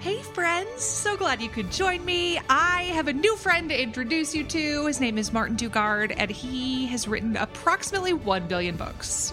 [0.00, 0.82] Hey, friends.
[0.82, 2.38] So glad you could join me.
[2.48, 4.86] I have a new friend to introduce you to.
[4.86, 9.32] His name is Martin Dugard, and he has written approximately 1 billion books.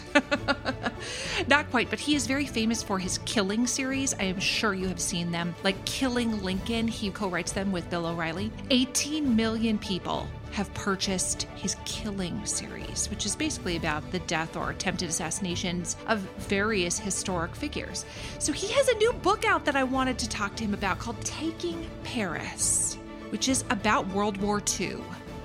[1.47, 4.13] Not quite, but he is very famous for his Killing series.
[4.13, 5.55] I am sure you have seen them.
[5.63, 8.51] Like Killing Lincoln, he co writes them with Bill O'Reilly.
[8.69, 14.71] 18 million people have purchased his Killing series, which is basically about the death or
[14.71, 18.05] attempted assassinations of various historic figures.
[18.39, 20.99] So he has a new book out that I wanted to talk to him about
[20.99, 22.97] called Taking Paris,
[23.29, 24.97] which is about World War II.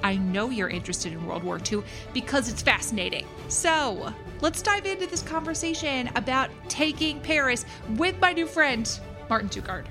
[0.02, 3.26] I know you're interested in World War II because it's fascinating.
[3.48, 4.12] So
[4.42, 7.64] let's dive into this conversation about taking Paris
[7.96, 9.00] with my new friend,
[9.30, 9.86] Martin Dugard.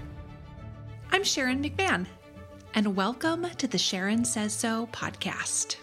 [1.12, 2.05] I'm Sharon McMahon
[2.76, 5.76] and welcome to the Sharon Says So podcast.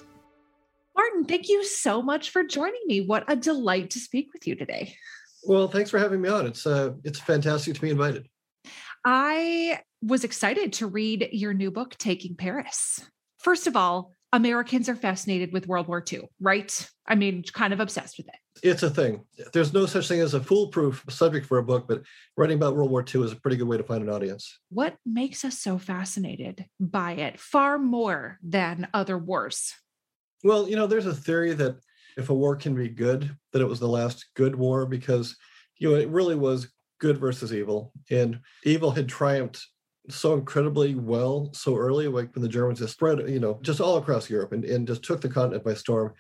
[0.97, 3.01] Martin, thank you so much for joining me.
[3.01, 4.97] What a delight to speak with you today.
[5.45, 6.47] Well, thanks for having me on.
[6.47, 8.29] It's uh, it's fantastic to be invited.
[9.05, 13.01] I was excited to read your new book, Taking Paris.
[13.39, 16.89] First of all, Americans are fascinated with World War II, right?
[17.07, 18.35] I mean, kind of obsessed with it.
[18.63, 19.25] It's a thing.
[19.53, 22.03] There's no such thing as a foolproof subject for a book, but
[22.37, 24.59] writing about World War II is a pretty good way to find an audience.
[24.69, 29.75] What makes us so fascinated by it, far more than other wars?
[30.45, 31.77] Well, you know, there's a theory that
[32.17, 35.37] if a war can be good, that it was the last good war because,
[35.79, 37.93] you know, it really was good versus evil.
[38.11, 39.67] And evil had triumphed
[40.11, 43.97] so incredibly well so early, like when the Germans just spread, you know, just all
[43.97, 46.15] across Europe and, and just took the continent by storm.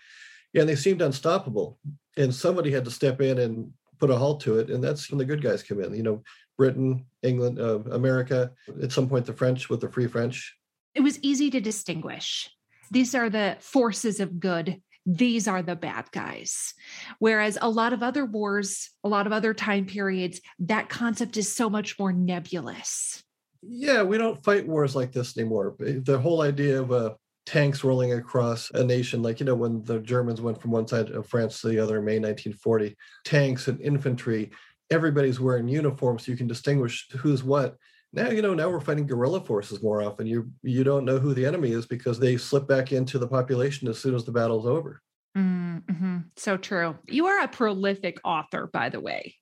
[0.55, 1.78] And they seemed unstoppable.
[2.16, 4.70] And somebody had to step in and put a halt to it.
[4.70, 6.22] And that's when the good guys come in, you know,
[6.56, 8.50] Britain, England, uh, America,
[8.82, 10.56] at some point the French with the Free French.
[10.94, 12.50] It was easy to distinguish.
[12.91, 16.75] These are the forces of good these are the bad guys.
[17.19, 21.50] Whereas a lot of other wars, a lot of other time periods, that concept is
[21.50, 23.22] so much more nebulous
[23.62, 25.77] yeah, we don't fight wars like this anymore.
[25.78, 27.14] The whole idea of uh,
[27.47, 31.10] tanks rolling across a nation, like, you know, when the Germans went from one side
[31.10, 34.50] of France to the other in May 1940, tanks and infantry,
[34.91, 37.76] everybody's wearing uniforms so you can distinguish who's what.
[38.12, 40.26] Now, you know, now we're fighting guerrilla forces more often.
[40.26, 43.87] You you don't know who the enemy is because they slip back into the population
[43.87, 45.00] as soon as the battle's over.
[45.38, 46.19] Mm-hmm.
[46.37, 46.97] So true.
[47.06, 49.37] You are a prolific author, by the way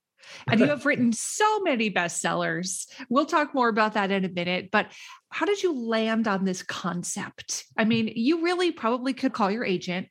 [0.46, 2.86] and you have written so many bestsellers.
[3.08, 4.70] We'll talk more about that in a minute.
[4.70, 4.92] But
[5.30, 7.64] how did you land on this concept?
[7.76, 10.08] I mean, you really probably could call your agent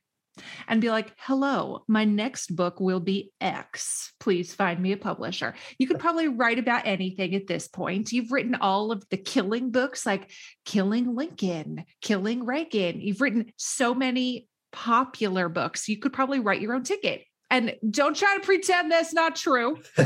[0.66, 4.12] and be like, hello, my next book will be X.
[4.20, 5.54] Please find me a publisher.
[5.78, 8.12] You could probably write about anything at this point.
[8.12, 10.30] You've written all of the killing books like
[10.64, 13.00] Killing Lincoln, Killing Reagan.
[13.00, 15.88] You've written so many popular books.
[15.88, 17.24] You could probably write your own ticket.
[17.50, 19.78] And don't try to pretend that's not true.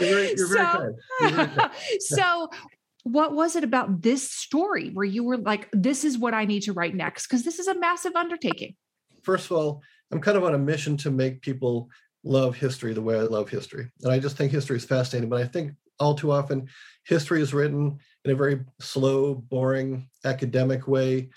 [0.00, 0.94] you're, you're so,
[2.00, 2.50] so,
[3.04, 6.62] what was it about this story where you were like, this is what I need
[6.62, 7.26] to write next?
[7.26, 8.74] Because this is a massive undertaking.
[9.22, 11.88] First of all, I'm kind of on a mission to make people
[12.24, 13.90] love history the way I love history.
[14.02, 15.30] And I just think history is fascinating.
[15.30, 16.68] But I think all too often,
[17.04, 21.30] history is written in a very slow, boring, academic way.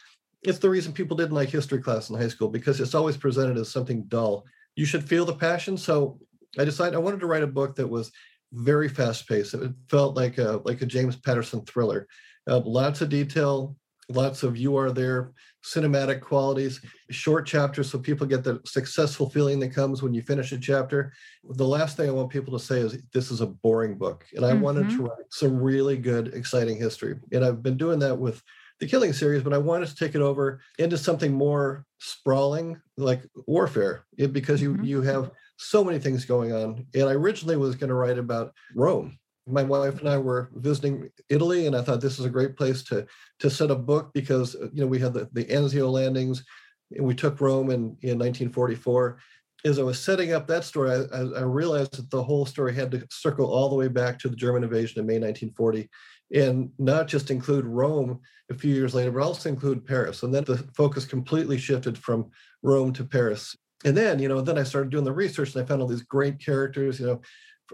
[0.43, 3.57] It's the reason people didn't like history class in high school because it's always presented
[3.57, 5.77] as something dull you should feel the passion.
[5.77, 6.19] So
[6.59, 8.11] I decided I wanted to write a book that was
[8.53, 9.53] very fast paced.
[9.53, 12.07] It felt like a like a James Patterson thriller.
[12.47, 13.75] Uh, lots of detail,
[14.09, 15.31] lots of you are there,
[15.63, 20.51] cinematic qualities, short chapters so people get the successful feeling that comes when you finish
[20.51, 21.13] a chapter.
[21.43, 24.25] The last thing I want people to say is this is a boring book.
[24.33, 24.61] And I mm-hmm.
[24.61, 27.15] wanted to write some really good, exciting history.
[27.31, 28.41] And I've been doing that with
[28.81, 33.21] the killing series, but I wanted to take it over into something more sprawling, like
[33.45, 34.83] warfare, it, because you mm-hmm.
[34.83, 36.85] you have so many things going on.
[36.95, 39.19] And I originally was going to write about Rome.
[39.47, 42.81] My wife and I were visiting Italy, and I thought this is a great place
[42.85, 43.05] to
[43.39, 46.43] to set a book because you know we had the, the Anzio landings,
[46.91, 49.19] and we took Rome in in 1944.
[49.63, 52.89] As I was setting up that story, I, I realized that the whole story had
[52.91, 55.87] to circle all the way back to the German invasion in May 1940
[56.33, 58.19] and not just include Rome
[58.49, 60.23] a few years later, but also include Paris.
[60.23, 62.29] And then the focus completely shifted from
[62.63, 63.55] Rome to Paris.
[63.83, 66.03] And then, you know, then I started doing the research and I found all these
[66.03, 66.99] great characters.
[66.99, 67.21] You know,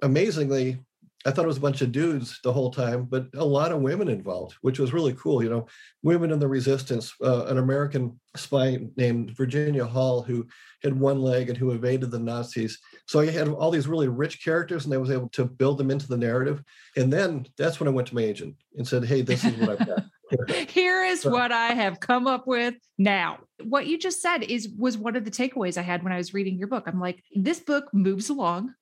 [0.02, 0.80] amazingly,
[1.26, 3.82] I thought it was a bunch of dudes the whole time, but a lot of
[3.82, 5.44] women involved, which was really cool.
[5.44, 5.68] You know,
[6.02, 10.48] women in the resistance, uh, an American spy named Virginia Hall, who
[10.84, 12.80] had one leg and who evaded the Nazis.
[13.08, 15.90] So I had all these really rich characters, and I was able to build them
[15.90, 16.62] into the narrative.
[16.98, 19.70] And then that's when I went to my agent and said, "Hey, this is what
[19.70, 20.04] I've got."
[20.70, 23.40] Here is so, what I have come up with now.
[23.64, 26.34] What you just said is was one of the takeaways I had when I was
[26.34, 26.84] reading your book.
[26.86, 28.74] I'm like, this book moves along.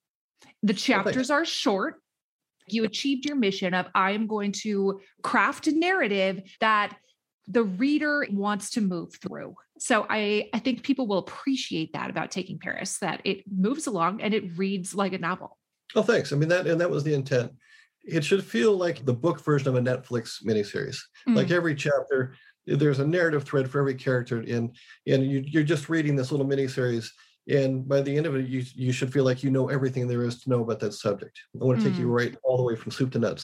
[0.64, 2.02] The oh, chapters are short
[2.68, 6.98] You achieved your mission of I'm going to craft a narrative that
[7.48, 9.56] the reader wants to move through.
[9.78, 14.22] So I I think people will appreciate that about taking Paris that it moves along
[14.22, 15.58] and it reads like a novel.
[15.96, 16.34] Oh, thanks.
[16.34, 17.52] I mean that and that was the intent.
[18.04, 20.98] It should feel like the book version of a Netflix miniseries.
[21.28, 21.36] Mm.
[21.36, 22.36] Like every chapter,
[22.68, 24.76] there's a narrative thread for every character, and
[25.08, 27.10] and you, you're just reading this little miniseries.
[27.48, 30.24] And by the end of it, you you should feel like you know everything there
[30.24, 31.40] is to know about that subject.
[31.60, 31.90] I want to mm.
[31.90, 32.16] take you mm.
[32.16, 33.44] right all the way from soup to nuts.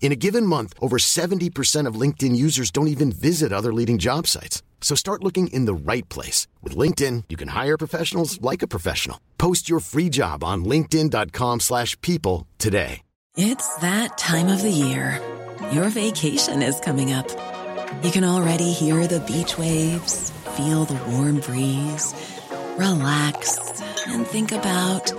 [0.00, 4.26] In a given month, over 70% of LinkedIn users don't even visit other leading job
[4.26, 4.62] sites.
[4.80, 6.46] So start looking in the right place.
[6.62, 9.20] With LinkedIn, you can hire professionals like a professional.
[9.36, 13.02] Post your free job on linkedin.com slash people today.
[13.36, 15.20] It's that time of the year.
[15.70, 17.28] Your vacation is coming up.
[18.02, 22.14] You can already hear the beach waves, feel the warm breeze,
[22.76, 25.12] relax, and think about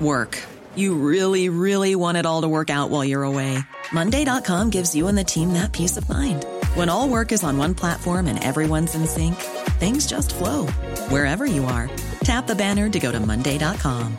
[0.00, 0.42] work.
[0.76, 3.58] You really, really want it all to work out while you're away.
[3.92, 6.44] Monday.com gives you and the team that peace of mind.
[6.74, 9.36] When all work is on one platform and everyone's in sync,
[9.80, 10.66] things just flow
[11.08, 11.90] wherever you are.
[12.20, 14.16] Tap the banner to go to Monday.com.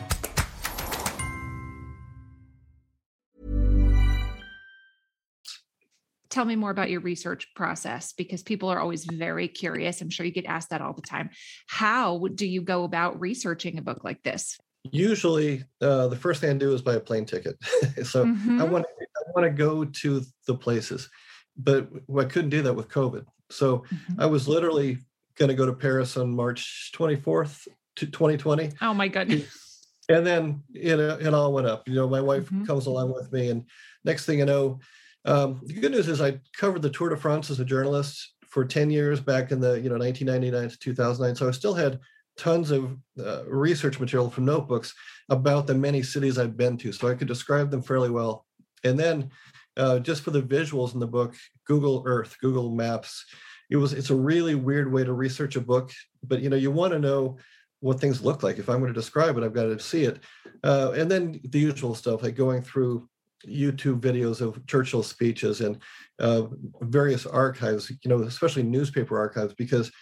[6.30, 10.00] Tell me more about your research process because people are always very curious.
[10.00, 11.30] I'm sure you get asked that all the time.
[11.66, 14.58] How do you go about researching a book like this?
[14.92, 17.56] Usually uh, the first thing I do is buy a plane ticket.
[18.04, 18.60] so mm-hmm.
[18.60, 21.08] I want to I want to go to the places,
[21.56, 21.88] but
[22.18, 23.24] I couldn't do that with COVID.
[23.50, 24.20] So mm-hmm.
[24.20, 24.98] I was literally
[25.36, 28.70] going to go to Paris on March 24th to 2020.
[28.80, 29.86] Oh my goodness.
[30.08, 31.86] And then it, it all went up.
[31.86, 32.64] You know, my wife mm-hmm.
[32.64, 33.64] comes along with me, and
[34.04, 34.80] next thing you know,
[35.24, 38.64] um, the good news is I covered the Tour de France as a journalist for
[38.64, 41.36] 10 years back in the you know 1999 to 2009.
[41.36, 42.00] So I still had
[42.38, 44.94] tons of uh, research material from notebooks
[45.28, 48.46] about the many cities I've been to, so I could describe them fairly well.
[48.84, 49.30] And then,
[49.76, 51.34] uh, just for the visuals in the book,
[51.66, 53.24] Google Earth, Google Maps.
[53.70, 55.90] It was it's a really weird way to research a book,
[56.26, 57.36] but you know you want to know
[57.80, 58.58] what things look like.
[58.58, 60.20] If I'm going to describe it, I've got to see it.
[60.64, 63.08] Uh, and then the usual stuff like going through
[63.46, 65.78] YouTube videos of Churchill speeches and
[66.18, 66.42] uh,
[66.80, 69.92] various archives, you know, especially newspaper archives, because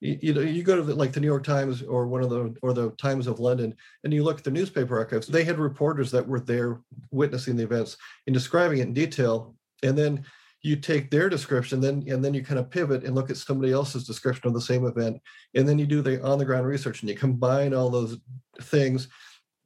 [0.00, 2.30] you, you know you go to the, like the new york times or one of
[2.30, 5.58] the or the times of london and you look at the newspaper archives they had
[5.58, 7.96] reporters that were there witnessing the events
[8.26, 9.54] and describing it in detail.
[9.82, 10.24] And then
[10.62, 13.72] you take their description then and then you kind of pivot and look at somebody
[13.72, 15.20] else's description of the same event.
[15.54, 18.18] And then you do the on the ground research and you combine all those
[18.62, 19.08] things.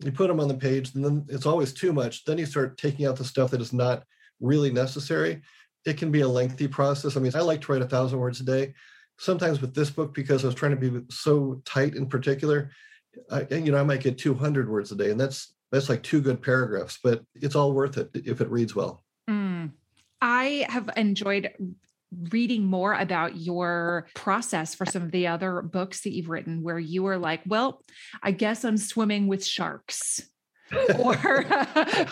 [0.05, 2.25] You put them on the page and then it's always too much.
[2.25, 4.05] Then you start taking out the stuff that is not
[4.40, 5.43] really necessary.
[5.87, 7.16] It can be a lengthy process.
[7.16, 8.75] I mean i like to write a thousand words a day
[9.21, 12.71] sometimes with this book because I was trying to be so tight in particular,
[13.31, 16.21] I, you know, I might get 200 words a day, and that's that's like two
[16.21, 16.99] good paragraphs.
[17.03, 19.05] But it's all worth it if it reads well.
[19.29, 19.73] Mm.
[20.23, 21.50] I have enjoyed
[22.31, 26.79] reading more about your process for some of the other books that you've written where
[26.79, 27.81] you were like well
[28.25, 30.21] i guess i'm swimming with sharks
[30.99, 31.15] or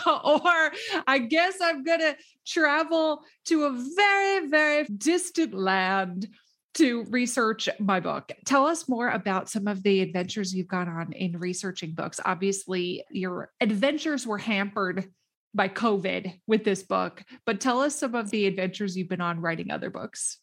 [0.07, 0.71] or
[1.05, 2.15] i guess i'm going to
[2.47, 6.29] travel to a very very distant land
[6.75, 8.31] to research my book.
[8.45, 12.19] Tell us more about some of the adventures you've gone on in researching books.
[12.23, 15.11] Obviously, your adventures were hampered
[15.53, 19.41] by COVID with this book, but tell us some of the adventures you've been on
[19.41, 20.37] writing other books.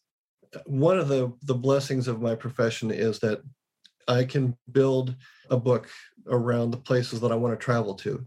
[0.65, 3.41] One of the the blessings of my profession is that
[4.07, 5.15] I can build
[5.49, 5.89] a book
[6.27, 8.25] around the places that I want to travel to.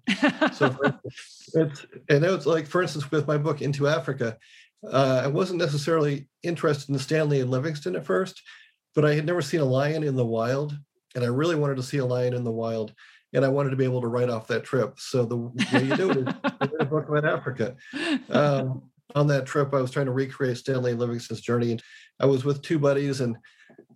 [0.54, 0.76] So,
[1.54, 4.37] it's, and it's like, for instance, with my book Into Africa,
[4.84, 8.42] uh, I wasn't necessarily interested in Stanley and Livingstone at first,
[8.94, 10.76] but I had never seen a lion in the wild,
[11.14, 12.94] and I really wanted to see a lion in the wild.
[13.32, 14.99] and I wanted to be able to write off that trip.
[14.99, 16.28] So the way you do it
[16.62, 17.76] is a book about Africa.
[18.30, 18.82] Um,
[19.14, 21.82] on that trip, I was trying to recreate Stanley and Livingstone's journey, and
[22.20, 23.37] I was with two buddies, and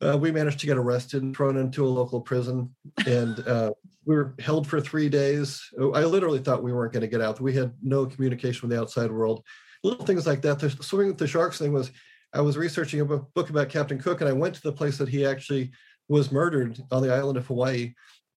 [0.01, 2.75] uh, we managed to get arrested and thrown into a local prison,
[3.07, 3.73] and uh,
[4.05, 5.63] we were held for three days.
[5.79, 7.41] I literally thought we weren't going to get out.
[7.41, 9.45] We had no communication with the outside world.
[9.85, 10.59] Little things like that.
[10.59, 11.93] The swimming with the sharks thing was.
[12.37, 15.09] I was researching a book about Captain Cook, and I went to the place that
[15.09, 15.71] he actually
[16.09, 17.95] was murdered on the island of Hawaii.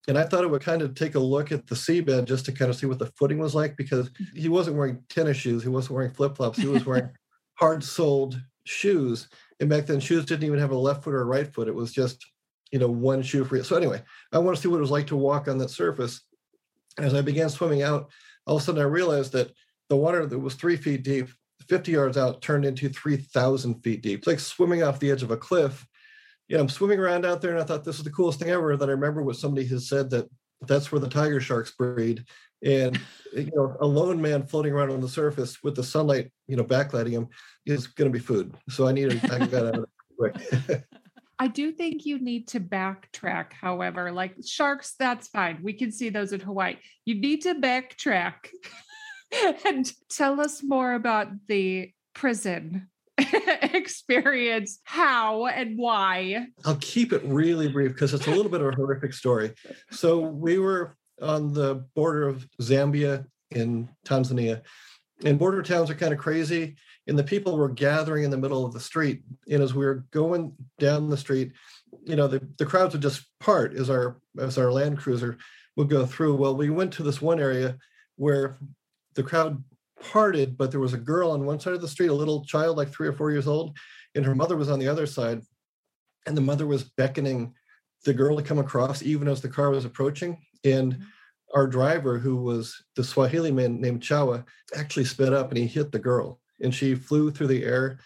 [0.07, 2.51] And I thought it would kind of take a look at the seabed just to
[2.53, 4.39] kind of see what the footing was like because mm-hmm.
[4.39, 7.09] he wasn't wearing tennis shoes, he wasn't wearing flip flops, he was wearing
[7.55, 9.27] hard soled shoes.
[9.59, 11.67] And back then, shoes didn't even have a left foot or a right foot.
[11.67, 12.25] It was just,
[12.71, 13.63] you know, one shoe for you.
[13.63, 14.01] So anyway,
[14.31, 16.21] I want to see what it was like to walk on that surface.
[16.99, 18.09] As I began swimming out,
[18.45, 19.51] all of a sudden I realized that
[19.89, 21.29] the water that was three feet deep,
[21.67, 24.19] 50 yards out, turned into 3,000 feet deep.
[24.19, 25.85] It's like swimming off the edge of a cliff
[26.47, 28.49] you know, I'm swimming around out there and I thought this is the coolest thing
[28.49, 28.77] ever.
[28.77, 30.29] That I remember what somebody has said that
[30.61, 32.23] that's where the tiger sharks breed.
[32.63, 32.99] And
[33.33, 36.63] you know, a lone man floating around on the surface with the sunlight, you know,
[36.63, 37.27] backlighting him
[37.65, 38.55] is going to be food.
[38.69, 39.85] So I need to I got out of
[40.17, 40.35] quick.
[41.39, 45.59] I do think you need to backtrack, however, like sharks, that's fine.
[45.61, 46.77] We can see those in Hawaii.
[47.05, 48.49] You need to backtrack
[49.65, 56.47] and tell us more about the prison experience how and why.
[56.65, 59.53] I'll keep it really brief because it's a little bit of a horrific story.
[59.91, 64.61] So we were on the border of Zambia in Tanzania,
[65.23, 66.75] and border towns are kind of crazy.
[67.07, 69.23] And the people were gathering in the middle of the street.
[69.49, 71.53] And as we were going down the street,
[72.03, 75.37] you know, the, the crowds would just part as our as our land cruiser
[75.77, 76.35] would go through.
[76.35, 77.77] Well, we went to this one area
[78.17, 78.57] where
[79.17, 79.61] the crowd
[80.01, 82.77] parted, but there was a girl on one side of the street, a little child,
[82.77, 83.75] like three or four years old,
[84.15, 85.41] and her mother was on the other side.
[86.25, 87.53] And the mother was beckoning
[88.05, 90.37] the girl to come across even as the car was approaching.
[90.63, 91.03] And mm-hmm.
[91.55, 94.45] our driver, who was the Swahili man named Chawa,
[94.75, 96.39] actually sped up and he hit the girl.
[96.61, 97.99] And she flew through the air.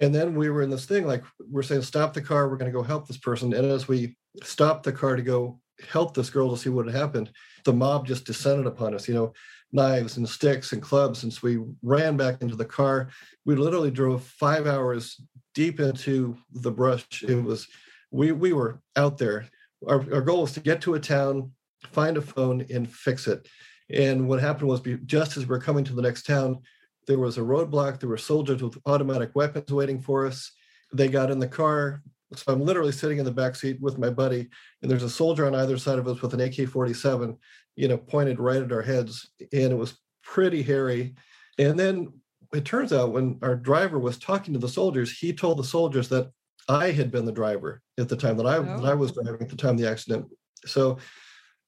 [0.00, 2.70] And then we were in this thing like we're saying, stop the car, we're going
[2.70, 3.52] to go help this person.
[3.52, 6.94] And as we stopped the car to go help this girl to see what had
[6.94, 7.30] happened,
[7.64, 9.08] the mob just descended upon us.
[9.08, 9.32] You know,
[9.72, 11.22] knives and sticks and clubs.
[11.22, 13.10] And so we ran back into the car.
[13.44, 15.20] We literally drove five hours
[15.54, 17.22] deep into the brush.
[17.22, 17.66] It was,
[18.10, 19.46] we, we were out there.
[19.86, 21.52] Our, our goal was to get to a town,
[21.92, 23.46] find a phone, and fix it.
[23.90, 26.60] And what happened was, just as we we're coming to the next town,
[27.06, 28.00] there was a roadblock.
[28.00, 30.52] There were soldiers with automatic weapons waiting for us.
[30.92, 32.02] They got in the car.
[32.34, 34.48] So I'm literally sitting in the back seat with my buddy,
[34.82, 37.36] and there's a soldier on either side of us with an AK-47
[37.78, 41.14] you know, pointed right at our heads, and it was pretty hairy.
[41.58, 42.12] And then
[42.52, 46.08] it turns out when our driver was talking to the soldiers, he told the soldiers
[46.08, 46.32] that
[46.68, 48.80] I had been the driver at the time that I oh.
[48.80, 50.26] that I was driving at the time of the accident.
[50.66, 50.98] So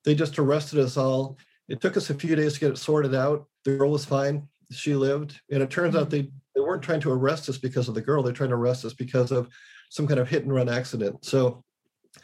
[0.05, 1.39] they just arrested us all.
[1.69, 3.47] It took us a few days to get it sorted out.
[3.65, 5.41] The girl was fine; she lived.
[5.53, 6.03] And it turns mm-hmm.
[6.03, 8.25] out they they weren't trying to arrest us because of the girl.
[8.25, 9.49] They're trying to arrest us because of
[9.91, 11.25] some kind of hit and run accident.
[11.25, 11.63] So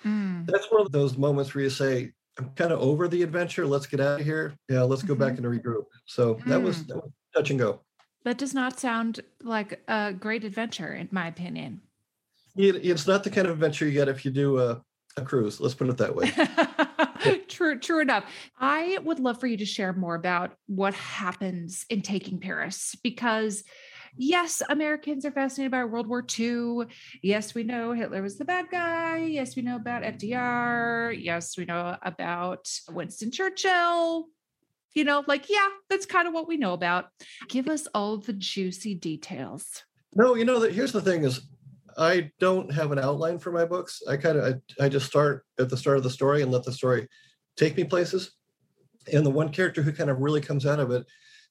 [0.05, 0.47] mm.
[0.47, 3.67] that's one of those moments where you say, I'm kind of over the adventure.
[3.67, 4.55] Let's get out of here.
[4.69, 5.23] Yeah, let's go mm-hmm.
[5.23, 5.85] back and regroup.
[6.07, 6.45] So mm.
[6.47, 7.81] that, was, that was touch and go.
[8.25, 11.81] That does not sound like a great adventure, in my opinion.
[12.57, 14.83] It, it's not the kind of adventure you get if you do a,
[15.17, 15.61] a cruise.
[15.61, 16.33] Let's put it that way.
[17.49, 18.25] true, true enough.
[18.59, 23.65] I would love for you to share more about what happens in Taking Paris because
[24.17, 26.87] yes, Americans are fascinated by World War II.
[27.23, 29.19] Yes, we know Hitler was the bad guy.
[29.19, 31.17] Yes, we know about FDR.
[31.19, 34.27] Yes, we know about Winston Churchill.
[34.95, 37.09] You know, like, yeah, that's kind of what we know about.
[37.49, 39.85] Give us all the juicy details.
[40.15, 41.43] No, you know, here's the thing is
[41.99, 44.03] I don't have an outline for my books.
[44.09, 46.65] I kind of I, I, just start at the start of the story and let
[46.65, 47.09] the story
[47.57, 48.33] take me places.
[49.13, 51.07] And the one character who kind of really comes out of it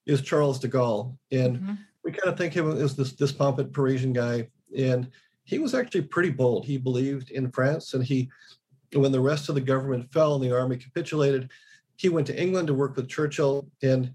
[0.06, 1.18] is Charles de Gaulle.
[1.32, 1.74] And mm-hmm
[2.06, 4.48] we kind of think him as this pompous Parisian guy,
[4.78, 5.10] and
[5.44, 6.64] he was actually pretty bold.
[6.64, 8.30] He believed in France, and he,
[8.94, 11.50] when the rest of the government fell and the army capitulated,
[11.98, 14.14] he went to England to work with Churchill, and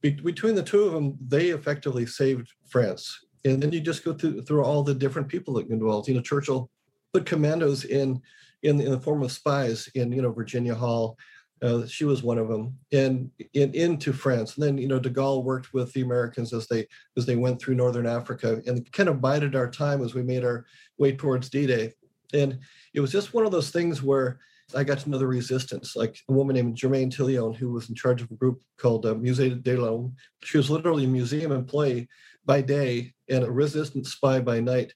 [0.00, 3.26] be, between the two of them, they effectively saved France.
[3.44, 6.08] And then you just go through through all the different people that involved.
[6.08, 6.70] You know, Churchill
[7.12, 8.20] put commandos in
[8.62, 11.18] in, in the form of spies in you know Virginia Hall
[11.62, 14.56] uh, she was one of them, and in, into France.
[14.56, 16.86] And then, you know, De Gaulle worked with the Americans as they
[17.16, 20.44] as they went through Northern Africa, and kind of bided our time as we made
[20.44, 20.66] our
[20.98, 21.92] way towards D-Day.
[22.34, 22.58] And
[22.92, 24.38] it was just one of those things where
[24.74, 27.94] I got to know the resistance, like a woman named Germaine Tillion, who was in
[27.94, 30.14] charge of a group called uh, Musée de l'Homme.
[30.42, 32.08] She was literally a museum employee
[32.44, 34.92] by day and a resistance spy by night,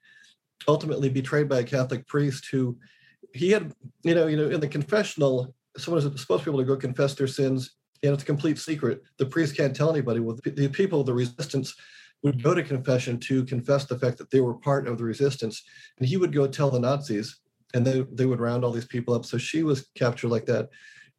[0.67, 2.79] ultimately betrayed by a Catholic priest who
[3.33, 6.65] he had, you know, you know, in the confessional, someone is supposed to be able
[6.65, 9.03] to go confess their sins, and it's a complete secret.
[9.19, 10.21] The priest can't tell anybody.
[10.21, 11.75] Well, the people of the resistance
[12.23, 15.62] would go to confession to confess the fact that they were part of the resistance,
[15.99, 17.41] and he would go tell the Nazis,
[17.75, 19.25] and they they would round all these people up.
[19.25, 20.69] So she was captured like that,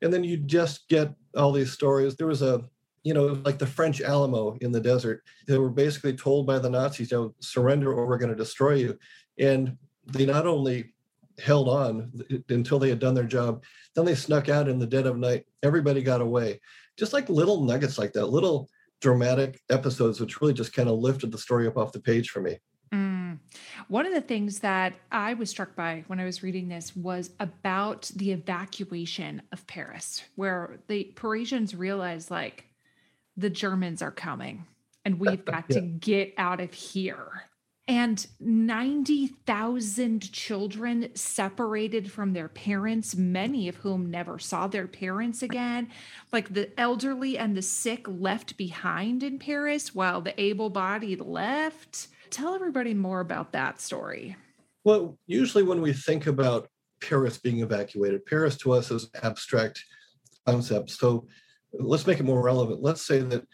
[0.01, 2.15] and then you just get all these stories.
[2.15, 2.63] There was a
[3.03, 5.24] you know, like the French Alamo in the desert.
[5.48, 8.75] They were basically told by the Nazis, you know, surrender or we're going to destroy
[8.75, 8.98] you.
[9.39, 10.93] And they not only
[11.41, 12.12] held on
[12.50, 13.63] until they had done their job,
[13.95, 15.45] then they snuck out in the dead of night.
[15.63, 16.60] Everybody got away.
[16.98, 18.69] Just like little nuggets like that, little
[19.01, 22.41] dramatic episodes, which really just kind of lifted the story up off the page for
[22.41, 22.57] me.
[22.93, 23.39] Mm.
[23.88, 27.31] One of the things that I was struck by when I was reading this was
[27.39, 32.65] about the evacuation of Paris, where the Parisians realized, like,
[33.38, 34.65] the Germans are coming
[35.05, 35.79] and we've got yeah.
[35.79, 37.43] to get out of here.
[37.91, 45.89] And 90,000 children separated from their parents, many of whom never saw their parents again.
[46.31, 52.07] Like the elderly and the sick left behind in Paris while the able bodied left.
[52.29, 54.38] Tell everybody more about that story.
[54.86, 56.69] Well, usually when we think about
[57.01, 59.83] Paris being evacuated, Paris to us is abstract
[60.48, 60.91] concept.
[60.91, 61.27] So
[61.74, 62.81] let's make it more relevant.
[62.81, 63.45] Let's say that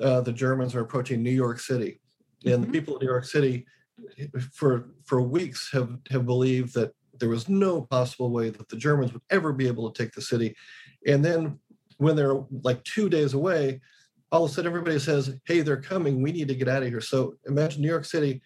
[0.00, 2.00] uh, the Germans are approaching New York City,
[2.44, 2.62] and mm-hmm.
[2.62, 3.66] the people of New York City,
[4.52, 9.12] for for weeks, have have believed that there was no possible way that the Germans
[9.12, 10.56] would ever be able to take the city,
[11.06, 11.58] and then
[11.98, 13.80] when they're like two days away,
[14.32, 16.22] all of a sudden everybody says, "Hey, they're coming.
[16.22, 18.42] We need to get out of here." So imagine New York City,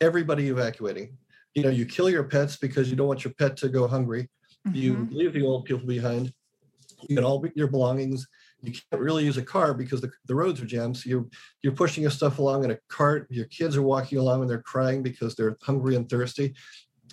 [0.00, 1.16] everybody evacuating.
[1.54, 4.28] You know, you kill your pets because you don't want your pet to go hungry.
[4.66, 4.76] Mm-hmm.
[4.76, 6.32] You leave the old people behind.
[7.08, 8.28] You get all your belongings
[8.62, 10.96] you can't really use a car because the, the roads are jammed.
[10.96, 11.26] So you're
[11.62, 13.26] you're pushing your stuff along in a cart.
[13.30, 16.54] Your kids are walking along and they're crying because they're hungry and thirsty.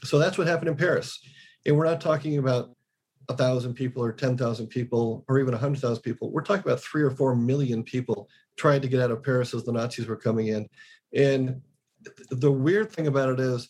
[0.03, 1.19] So that's what happened in Paris.
[1.65, 2.71] And we're not talking about
[3.29, 6.31] a thousand people or 10,000 people or even a 100,000 people.
[6.31, 9.63] We're talking about three or four million people trying to get out of Paris as
[9.63, 10.67] the Nazis were coming in.
[11.13, 11.61] And
[12.29, 13.69] the weird thing about it is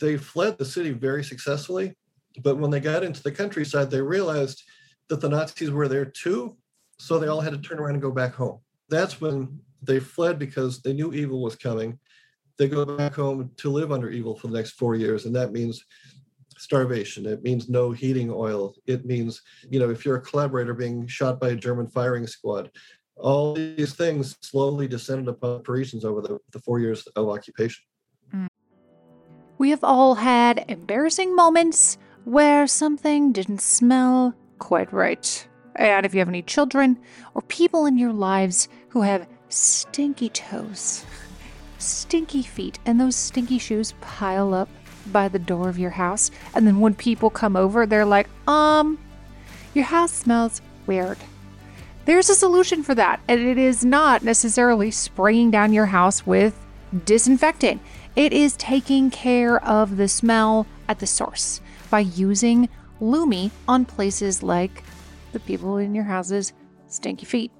[0.00, 1.96] they fled the city very successfully.
[2.42, 4.62] But when they got into the countryside, they realized
[5.08, 6.56] that the Nazis were there too
[7.00, 8.58] so they all had to turn around and go back home.
[8.90, 11.98] That's when they fled because they knew evil was coming.
[12.58, 15.24] They go back home to live under evil for the next four years.
[15.24, 15.82] And that means
[16.58, 17.24] starvation.
[17.24, 18.74] It means no heating oil.
[18.86, 22.70] It means, you know, if you're a collaborator being shot by a German firing squad,
[23.16, 27.82] all these things slowly descended upon Parisians over the, the four years of occupation.
[28.34, 28.48] Mm.
[29.56, 35.46] We have all had embarrassing moments where something didn't smell quite right.
[35.76, 36.98] And if you have any children
[37.34, 41.04] or people in your lives who have stinky toes,
[41.78, 44.68] stinky feet, and those stinky shoes pile up
[45.06, 48.98] by the door of your house, and then when people come over, they're like, um,
[49.74, 51.18] your house smells weird.
[52.04, 56.58] There's a solution for that, and it is not necessarily spraying down your house with
[57.04, 57.80] disinfectant.
[58.16, 62.68] It is taking care of the smell at the source by using
[63.00, 64.82] Lume on places like
[65.32, 66.52] the people in your house's
[66.86, 67.52] stinky feet.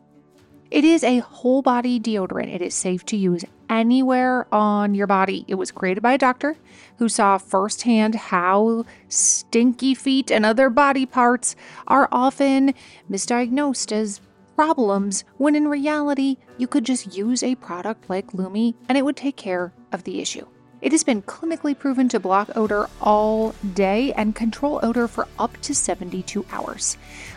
[0.71, 2.55] It is a whole body deodorant.
[2.55, 5.45] It is safe to use anywhere on your body.
[5.49, 6.57] It was created by a doctor
[6.99, 11.57] who saw firsthand how stinky feet and other body parts
[11.89, 12.75] are often
[13.11, 14.21] misdiagnosed as
[14.55, 19.17] problems when in reality you could just use a product like Lume and it would
[19.17, 20.47] take care of the issue.
[20.83, 25.61] It has been clinically proven to block odor all day and control odor for up
[25.61, 26.97] to 72 hours.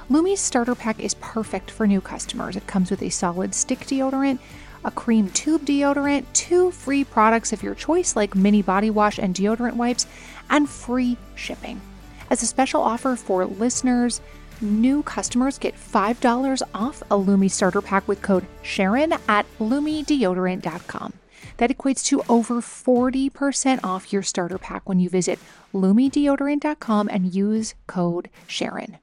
[0.09, 2.55] Lume's starter pack is perfect for new customers.
[2.55, 4.39] It comes with a solid stick deodorant,
[4.85, 9.35] a cream tube deodorant, two free products of your choice like mini body wash and
[9.35, 10.07] deodorant wipes,
[10.49, 11.81] and free shipping.
[12.29, 14.21] As a special offer for listeners,
[14.61, 21.13] new customers get $5 off a Lume starter pack with code Sharon at lumedeodorant.com.
[21.57, 25.39] That equates to over 40% off your starter pack when you visit
[25.73, 28.97] lumedeodorant.com and use code Sharon.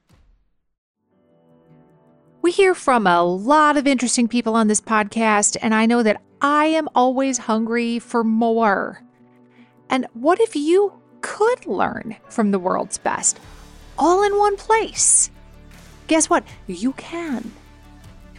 [2.41, 6.21] We hear from a lot of interesting people on this podcast, and I know that
[6.41, 9.03] I am always hungry for more.
[9.91, 13.39] And what if you could learn from the world's best
[13.97, 15.29] all in one place?
[16.07, 16.43] Guess what?
[16.65, 17.51] You can.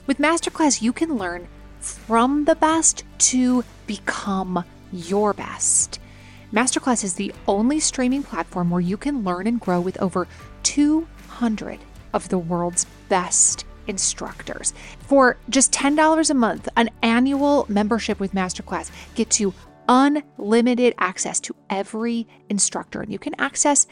[0.07, 1.47] With Masterclass, you can learn
[1.83, 5.99] from the best to become your best.
[6.53, 10.29] Masterclass is the only streaming platform where you can learn and grow with over
[10.63, 11.79] 200
[12.13, 14.73] of the world's best instructors.
[15.01, 19.55] For just $10 a month, an annual membership with Masterclass gets you
[19.89, 23.01] unlimited access to every instructor.
[23.01, 23.87] And you can access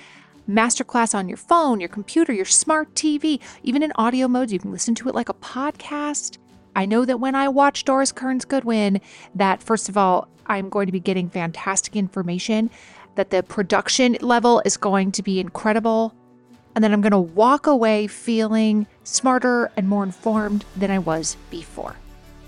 [0.49, 4.53] masterclass on your phone, your computer, your smart TV, even in audio modes.
[4.53, 6.39] You can listen to it like a podcast.
[6.81, 9.03] I know that when I watch Doris Kearns Goodwin,
[9.35, 12.71] that first of all, I'm going to be getting fantastic information,
[13.17, 16.15] that the production level is going to be incredible,
[16.75, 21.37] and then I'm going to walk away feeling smarter and more informed than I was
[21.51, 21.97] before.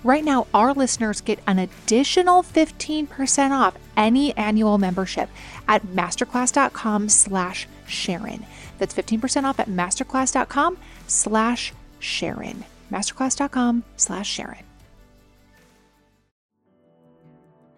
[0.03, 5.29] Right now, our listeners get an additional 15% off any annual membership
[5.67, 8.47] at masterclass.com slash Sharon.
[8.79, 12.65] That's 15% off at masterclass.com slash Sharon.
[12.93, 14.63] Masterclass.com slash Sharon.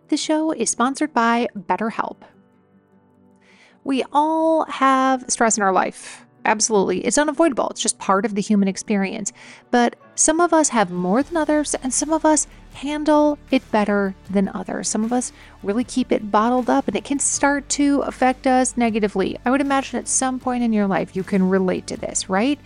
[0.09, 2.17] The show is sponsored by BetterHelp.
[3.83, 6.99] We all have stress in our life Absolutely.
[6.99, 7.69] It's unavoidable.
[7.69, 9.33] It's just part of the human experience.
[9.71, 14.15] But some of us have more than others, and some of us handle it better
[14.29, 14.87] than others.
[14.87, 15.31] Some of us
[15.63, 19.39] really keep it bottled up, and it can start to affect us negatively.
[19.43, 22.59] I would imagine at some point in your life you can relate to this, right?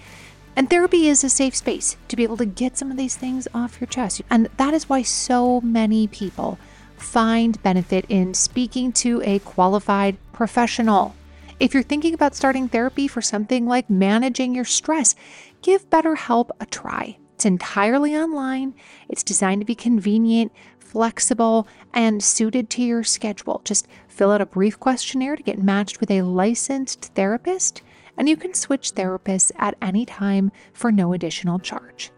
[0.60, 3.48] And therapy is a safe space to be able to get some of these things
[3.54, 4.22] off your chest.
[4.30, 6.60] And that is why so many people
[6.98, 11.16] find benefit in speaking to a qualified professional.
[11.62, 15.16] If you're thinking about starting therapy for something like managing your stress,
[15.62, 17.16] give BetterHelp a try.
[17.36, 18.74] It's entirely online,
[19.08, 23.62] it's designed to be convenient, flexible, and suited to your schedule.
[23.64, 27.82] Just fill out a brief questionnaire to get matched with a licensed therapist,
[28.20, 32.12] and you can switch therapists at any time for no additional charge.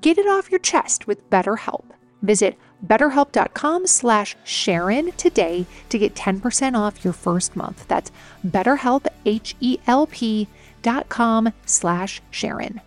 [0.00, 1.84] Get it off your chest with BetterHelp.
[2.22, 7.86] Visit betterhelp.com slash Sharon today to get 10% off your first month.
[7.86, 8.10] That's
[8.46, 10.48] betterhelp, H-E-L-P
[10.82, 12.80] dot com slash Sharon.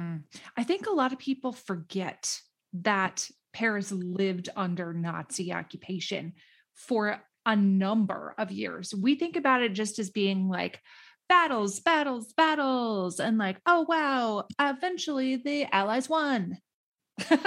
[0.00, 0.22] Mm.
[0.56, 2.40] I think a lot of people forget
[2.74, 6.34] that Paris lived under Nazi occupation
[6.74, 8.94] for a number of years.
[8.94, 10.80] We think about it just as being like
[11.28, 16.58] battles, battles, battles, and like, oh, wow, eventually the Allies won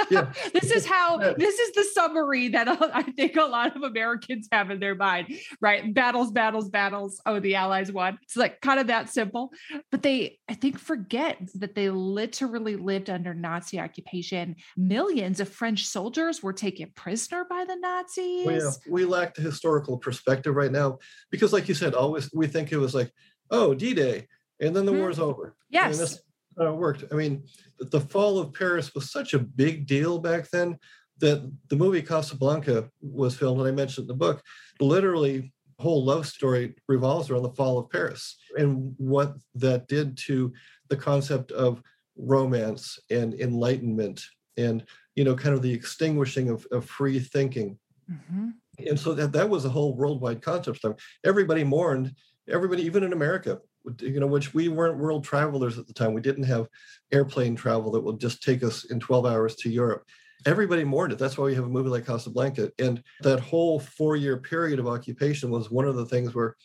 [0.09, 0.31] yeah.
[0.53, 4.71] this is how this is the summary that I think a lot of Americans have
[4.71, 5.27] in their mind,
[5.61, 5.93] right?
[5.93, 7.21] Battles, battles, battles.
[7.25, 8.17] Oh, the Allies won.
[8.23, 9.51] It's like kind of that simple.
[9.91, 14.55] But they, I think, forget that they literally lived under Nazi occupation.
[14.75, 18.45] Millions of French soldiers were taken prisoner by the Nazis.
[18.45, 22.47] Well, yeah, we lack the historical perspective right now because, like you said, always we
[22.47, 23.11] think it was like,
[23.51, 24.27] oh, D-Day,
[24.59, 25.01] and then the mm-hmm.
[25.01, 25.55] war's over.
[25.69, 26.21] Yes
[26.61, 27.03] uh, worked.
[27.11, 27.43] I mean,
[27.79, 30.77] the fall of Paris was such a big deal back then
[31.19, 34.41] that the movie Casablanca was filmed, and I mentioned in the book.
[34.79, 40.51] Literally, whole love story revolves around the fall of Paris and what that did to
[40.89, 41.81] the concept of
[42.17, 44.21] romance and enlightenment
[44.57, 44.83] and
[45.15, 47.77] you know kind of the extinguishing of, of free thinking
[48.11, 48.49] mm-hmm.
[48.85, 50.85] and so that, that was a whole worldwide concept
[51.25, 52.13] everybody mourned
[52.49, 53.59] everybody even in america
[54.01, 56.13] you know, which we weren't world travelers at the time.
[56.13, 56.67] We didn't have
[57.11, 60.05] airplane travel that would just take us in 12 hours to Europe.
[60.45, 61.19] Everybody mourned it.
[61.19, 62.71] That's why we have a movie like Casablanca.
[62.79, 66.55] And that whole four year period of occupation was one of the things where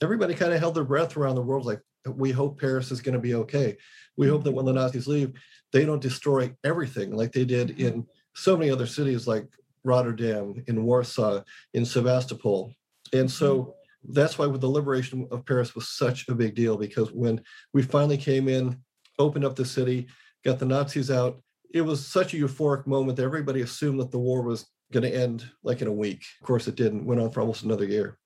[0.00, 3.14] everybody kind of held their breath around the world like, we hope Paris is going
[3.14, 3.76] to be okay.
[4.16, 5.32] We hope that when the Nazis leave,
[5.72, 9.46] they don't destroy everything like they did in so many other cities like
[9.84, 12.74] Rotterdam, in Warsaw, in Sevastopol.
[13.12, 13.70] And so mm-hmm.
[14.08, 17.40] That's why the liberation of Paris was such a big deal because when
[17.72, 18.78] we finally came in,
[19.18, 20.08] opened up the city,
[20.44, 24.18] got the Nazis out, it was such a euphoric moment that everybody assumed that the
[24.18, 26.24] war was going to end like in a week.
[26.40, 27.04] Of course, it didn't.
[27.04, 28.18] Went on for almost another year.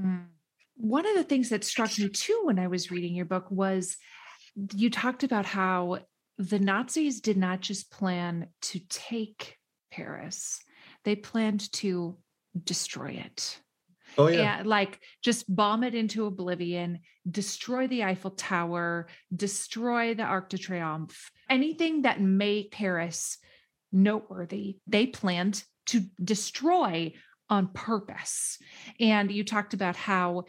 [0.00, 0.24] Mm.
[0.76, 3.96] One of the things that struck me too when I was reading your book was
[4.74, 6.00] you talked about how
[6.38, 9.56] the Nazis did not just plan to take
[9.90, 10.60] Paris,
[11.04, 12.16] they planned to
[12.64, 13.60] destroy it.
[14.18, 14.58] Oh yeah.
[14.58, 17.00] And like just bomb it into oblivion,
[17.30, 23.38] destroy the Eiffel Tower, destroy the Arc de Triomphe, anything that made Paris
[23.92, 27.12] noteworthy, they planned to destroy
[27.48, 28.58] on purpose.
[28.98, 30.44] And you talked about how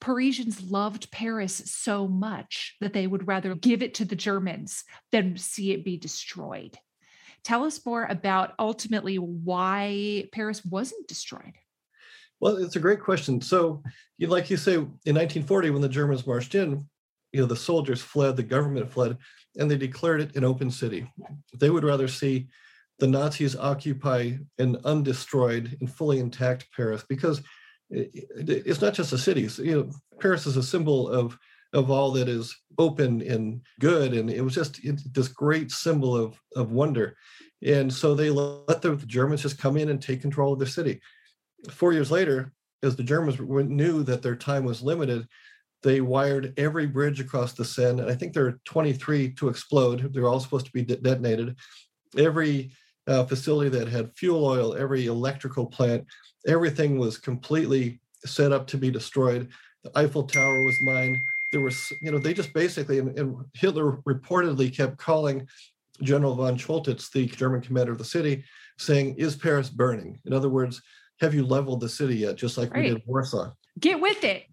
[0.00, 5.36] Parisians loved Paris so much that they would rather give it to the Germans than
[5.36, 6.78] see it be destroyed.
[7.42, 11.54] Tell us more about ultimately why Paris wasn't destroyed.
[12.40, 13.40] Well, it's a great question.
[13.40, 13.82] So,
[14.16, 16.86] you, like you say, in 1940, when the Germans marched in,
[17.32, 19.18] you know, the soldiers fled, the government fled,
[19.56, 21.10] and they declared it an open city.
[21.54, 22.48] They would rather see
[22.98, 27.42] the Nazis occupy an undestroyed and fully intact Paris because
[27.90, 29.48] it's not just a city.
[29.62, 31.38] You know, Paris is a symbol of
[31.74, 34.80] of all that is open and good, and it was just
[35.12, 37.16] this great symbol of of wonder.
[37.64, 41.00] And so they let the Germans just come in and take control of the city
[41.70, 45.26] four years later, as the Germans knew that their time was limited,
[45.82, 50.12] they wired every bridge across the Seine, and I think there are 23 to explode.
[50.12, 51.56] They're all supposed to be de- detonated.
[52.16, 52.72] Every
[53.06, 56.04] uh, facility that had fuel oil, every electrical plant,
[56.46, 59.48] everything was completely set up to be destroyed.
[59.84, 61.16] The Eiffel Tower was mined.
[61.52, 65.46] There was, you know, they just basically, and, and Hitler reportedly kept calling
[66.02, 68.44] General von Choltitz, the German commander of the city,
[68.78, 70.18] saying, Is Paris burning?
[70.26, 70.82] In other words,
[71.20, 72.36] have you leveled the city yet?
[72.36, 72.84] Just like Right.
[72.84, 73.52] we did Warsaw.
[73.78, 74.44] Get with it.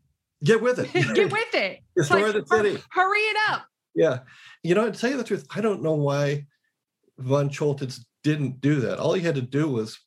[0.43, 0.91] Get with it.
[1.15, 1.79] Get with it.
[1.97, 2.83] Destroy like, the city.
[2.91, 3.65] hurry it up.
[3.93, 4.19] Yeah.
[4.63, 6.45] You know, to tell you the truth, I don't know why
[7.17, 8.99] von Choltitz didn't do that.
[8.99, 9.99] All he had to do was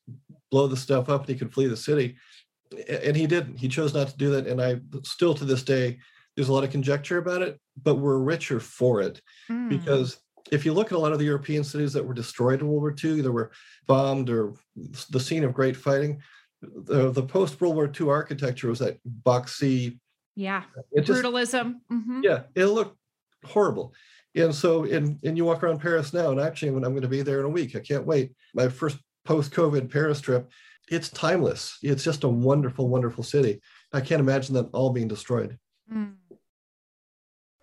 [0.51, 2.17] blow the stuff up and he could flee the city.
[2.87, 3.57] And he didn't.
[3.57, 4.45] He chose not to do that.
[4.45, 5.97] And I still to this day,
[6.35, 9.21] there's a lot of conjecture about it, but we're richer for it.
[9.49, 9.69] Mm.
[9.69, 10.19] Because
[10.51, 12.81] if you look at a lot of the European cities that were destroyed in World
[12.81, 13.51] War II, either were
[13.87, 14.53] bombed or
[15.09, 16.21] the scene of great fighting,
[16.61, 19.99] the, the post World War II architecture was that boxy,
[20.35, 21.75] yeah, it just brutalism.
[21.91, 22.23] Mhm.
[22.23, 22.97] yeah, it looked
[23.45, 23.93] horrible.
[24.35, 27.07] And so, and, and you walk around Paris now, and actually, when I'm going to
[27.07, 28.33] be there in a week, I can't wait.
[28.53, 30.49] My first post COVID Paris trip,
[30.89, 31.77] it's timeless.
[31.81, 33.59] It's just a wonderful, wonderful city.
[33.91, 35.57] I can't imagine that all being destroyed.
[35.91, 36.13] Mm.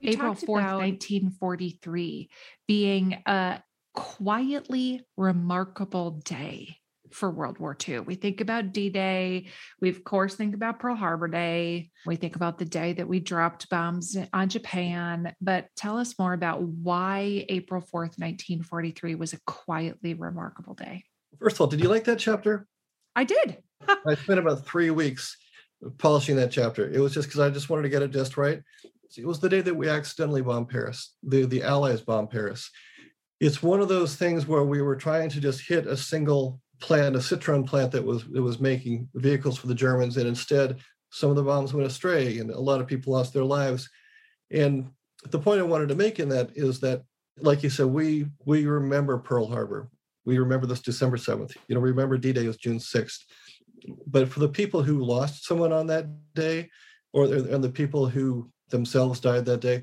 [0.02, 2.30] April 4th, about- 1943,
[2.66, 3.62] being a
[3.94, 6.76] quietly remarkable day
[7.12, 8.00] for World War II.
[8.00, 9.46] We think about D Day.
[9.80, 11.90] We, of course, think about Pearl Harbor Day.
[12.04, 15.34] We think about the day that we dropped bombs on Japan.
[15.40, 21.04] But tell us more about why April 4th, 1943 was a quietly remarkable day.
[21.38, 22.66] First of all, did you like that chapter?
[23.14, 23.58] I did.
[23.88, 25.36] I spent about three weeks
[25.98, 26.90] polishing that chapter.
[26.90, 28.60] It was just because I just wanted to get it just right.
[29.16, 31.14] It was the day that we accidentally bombed Paris.
[31.22, 32.70] The the Allies bombed Paris.
[33.40, 37.16] It's one of those things where we were trying to just hit a single plant,
[37.16, 40.78] a Citroen plant that was that was making vehicles for the Germans, and instead
[41.10, 43.88] some of the bombs went astray, and a lot of people lost their lives.
[44.50, 44.90] And
[45.30, 47.02] the point I wanted to make in that is that,
[47.38, 49.88] like you said, we we remember Pearl Harbor.
[50.24, 51.56] We remember this December 7th.
[51.68, 53.20] You know, we remember D-Day was June 6th
[54.06, 56.68] but for the people who lost someone on that day
[57.12, 59.82] or and the people who themselves died that day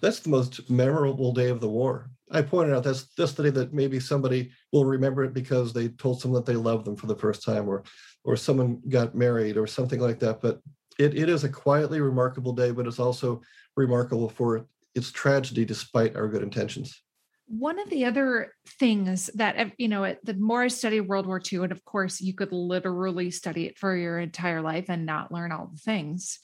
[0.00, 3.50] that's the most memorable day of the war i pointed out that's that's the day
[3.50, 7.06] that maybe somebody will remember it because they told someone that they loved them for
[7.06, 7.82] the first time or
[8.24, 10.60] or someone got married or something like that but
[10.98, 13.40] it, it is a quietly remarkable day but it's also
[13.76, 17.02] remarkable for its tragedy despite our good intentions
[17.46, 21.64] One of the other things that, you know, the more I study World War II,
[21.64, 25.50] and of course, you could literally study it for your entire life and not learn
[25.50, 26.38] all the things.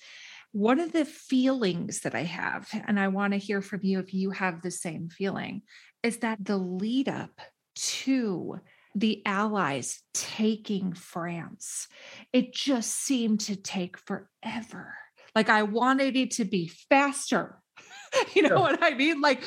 [0.51, 4.15] One of the feelings that I have, and I want to hear from you if
[4.15, 5.63] you have the same feeling,
[6.03, 7.41] is that the lead up
[7.77, 8.61] to
[8.95, 11.87] the Allies taking France,
[12.33, 14.95] it just seemed to take forever.
[15.35, 17.59] Like I wanted it to be faster.
[18.35, 19.21] you know what I mean?
[19.21, 19.43] Like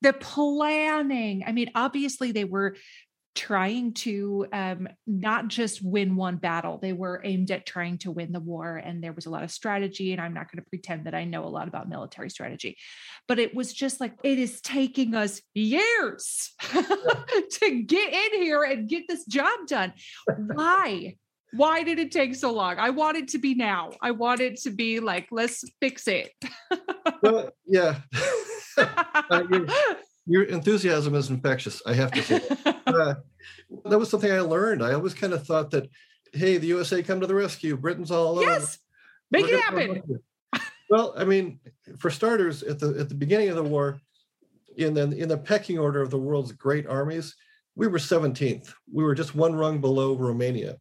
[0.00, 1.44] the planning.
[1.46, 2.76] I mean, obviously they were
[3.38, 8.32] trying to um, not just win one battle, they were aimed at trying to win
[8.32, 8.76] the war.
[8.76, 10.10] And there was a lot of strategy.
[10.10, 12.76] And I'm not going to pretend that I know a lot about military strategy,
[13.28, 18.88] but it was just like, it is taking us years to get in here and
[18.88, 19.92] get this job done.
[20.36, 21.16] Why?
[21.52, 22.78] Why did it take so long?
[22.78, 23.92] I want it to be now.
[24.02, 26.32] I want it to be like, let's fix it.
[27.22, 28.00] well yeah
[28.78, 29.66] Uh, you're-
[30.28, 32.40] your enthusiasm is infectious i have to say
[32.86, 33.14] uh,
[33.84, 34.82] that was something I learned.
[34.82, 35.88] I always kind of thought that,
[36.32, 37.76] hey, the USA come to the rescue.
[37.76, 38.44] Britain's all alone.
[38.44, 38.78] yes,
[39.30, 40.02] make We're it happen.
[40.90, 41.60] Well, I mean,
[41.98, 44.00] for starters, at the at the beginning of the war,
[44.76, 47.36] in the in the pecking order of the world's great armies,
[47.74, 48.72] we were 17th.
[48.90, 50.78] We were just one rung below Romania.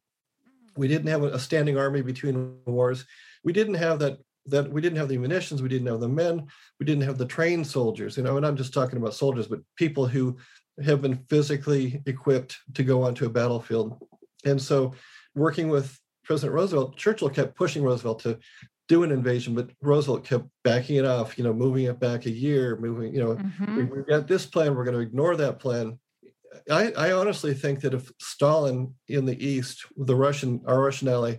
[0.77, 3.05] We didn't have a a standing army between wars.
[3.43, 5.61] We didn't have that that we didn't have the munitions.
[5.61, 6.47] We didn't have the men.
[6.79, 8.17] We didn't have the trained soldiers.
[8.17, 10.37] You know, and I'm just talking about soldiers, but people who
[10.83, 14.01] have been physically equipped to go onto a battlefield.
[14.45, 14.93] And so,
[15.35, 18.39] working with President Roosevelt, Churchill kept pushing Roosevelt to
[18.87, 22.31] do an invasion, but Roosevelt kept backing it off, you know, moving it back a
[22.31, 23.75] year, moving, you know, Mhm.
[23.75, 25.99] we, we've got this plan, we're going to ignore that plan.
[26.71, 31.35] I, I honestly think that if Stalin in the East, the Russian, our Russian ally,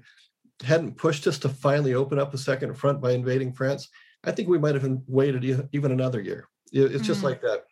[0.63, 3.89] hadn't pushed us to finally open up a second front by invading France,
[4.25, 6.49] I think we might have waited even another year.
[6.73, 7.25] It- It's just Mm.
[7.25, 7.65] like that.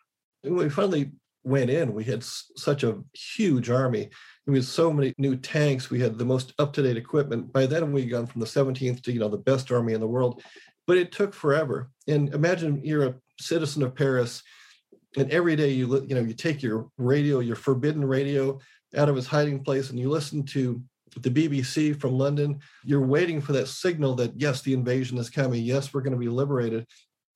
[0.43, 1.11] When we finally
[1.43, 4.09] went in, we had such a huge army.
[4.45, 5.89] We had so many new tanks.
[5.89, 7.51] We had the most up-to-date equipment.
[7.51, 9.99] By then, we had gone from the 17th to you know the best army in
[10.01, 10.41] the world.
[10.85, 11.89] But it took forever.
[12.07, 14.41] And imagine you're a citizen of Paris,
[15.17, 18.59] and every day you you know you take your radio, your forbidden radio,
[18.95, 20.81] out of its hiding place, and you listen to
[21.21, 22.59] the BBC from London.
[22.83, 25.63] You're waiting for that signal that, yes, the invasion is coming.
[25.63, 26.85] Yes, we're going to be liberated.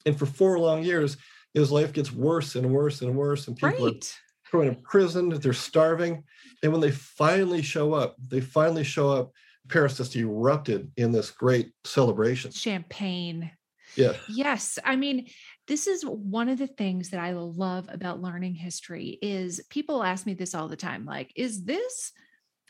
[0.05, 1.17] And for four long years,
[1.53, 3.47] his life gets worse and worse and worse.
[3.47, 3.95] And people right.
[3.95, 6.23] are thrown in prison, they're starving.
[6.63, 9.31] And when they finally show up, they finally show up,
[9.69, 12.51] Paris just erupted in this great celebration.
[12.51, 13.51] Champagne.
[13.95, 14.13] Yeah.
[14.29, 14.79] Yes.
[14.85, 15.27] I mean,
[15.67, 20.25] this is one of the things that I love about learning history is people ask
[20.25, 22.11] me this all the time like is this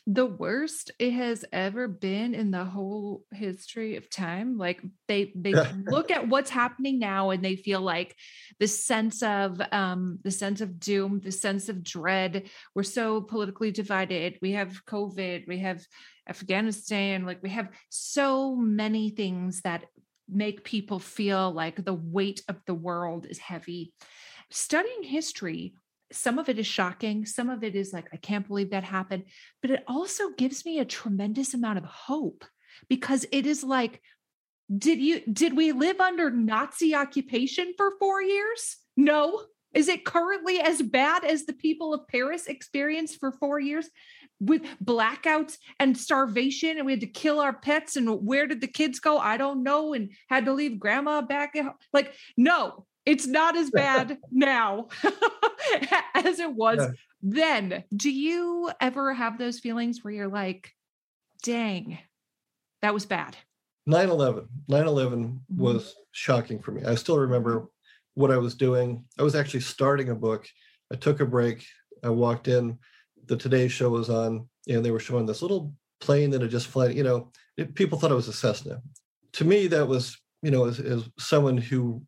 [0.07, 5.53] the worst it has ever been in the whole history of time like they they
[5.85, 8.15] look at what's happening now and they feel like
[8.59, 13.69] the sense of um the sense of doom the sense of dread we're so politically
[13.69, 15.85] divided we have covid we have
[16.27, 19.83] afghanistan like we have so many things that
[20.31, 23.93] make people feel like the weight of the world is heavy.
[24.49, 25.73] Studying history
[26.11, 29.23] some of it is shocking some of it is like i can't believe that happened
[29.61, 32.45] but it also gives me a tremendous amount of hope
[32.89, 34.01] because it is like
[34.75, 38.77] did you did we live under nazi occupation for 4 years?
[38.95, 39.43] No.
[39.73, 43.89] Is it currently as bad as the people of paris experienced for 4 years
[44.39, 48.67] with blackouts and starvation and we had to kill our pets and where did the
[48.67, 49.17] kids go?
[49.17, 51.55] I don't know and had to leave grandma back
[51.93, 54.87] like no it's not as bad now
[56.15, 56.89] as it was yeah.
[57.21, 57.83] then.
[57.95, 60.71] Do you ever have those feelings where you're like,
[61.43, 61.97] dang,
[62.81, 63.35] that was bad?
[63.87, 64.47] 9 11.
[64.67, 65.61] 9 11 mm-hmm.
[65.61, 66.83] was shocking for me.
[66.83, 67.67] I still remember
[68.13, 69.03] what I was doing.
[69.17, 70.47] I was actually starting a book.
[70.91, 71.65] I took a break.
[72.03, 72.77] I walked in.
[73.27, 76.67] The Today Show was on, and they were showing this little plane that had just
[76.67, 76.95] flown.
[76.95, 78.81] You know, it, people thought it was a Cessna.
[79.33, 82.01] To me, that was, you know, as, as someone who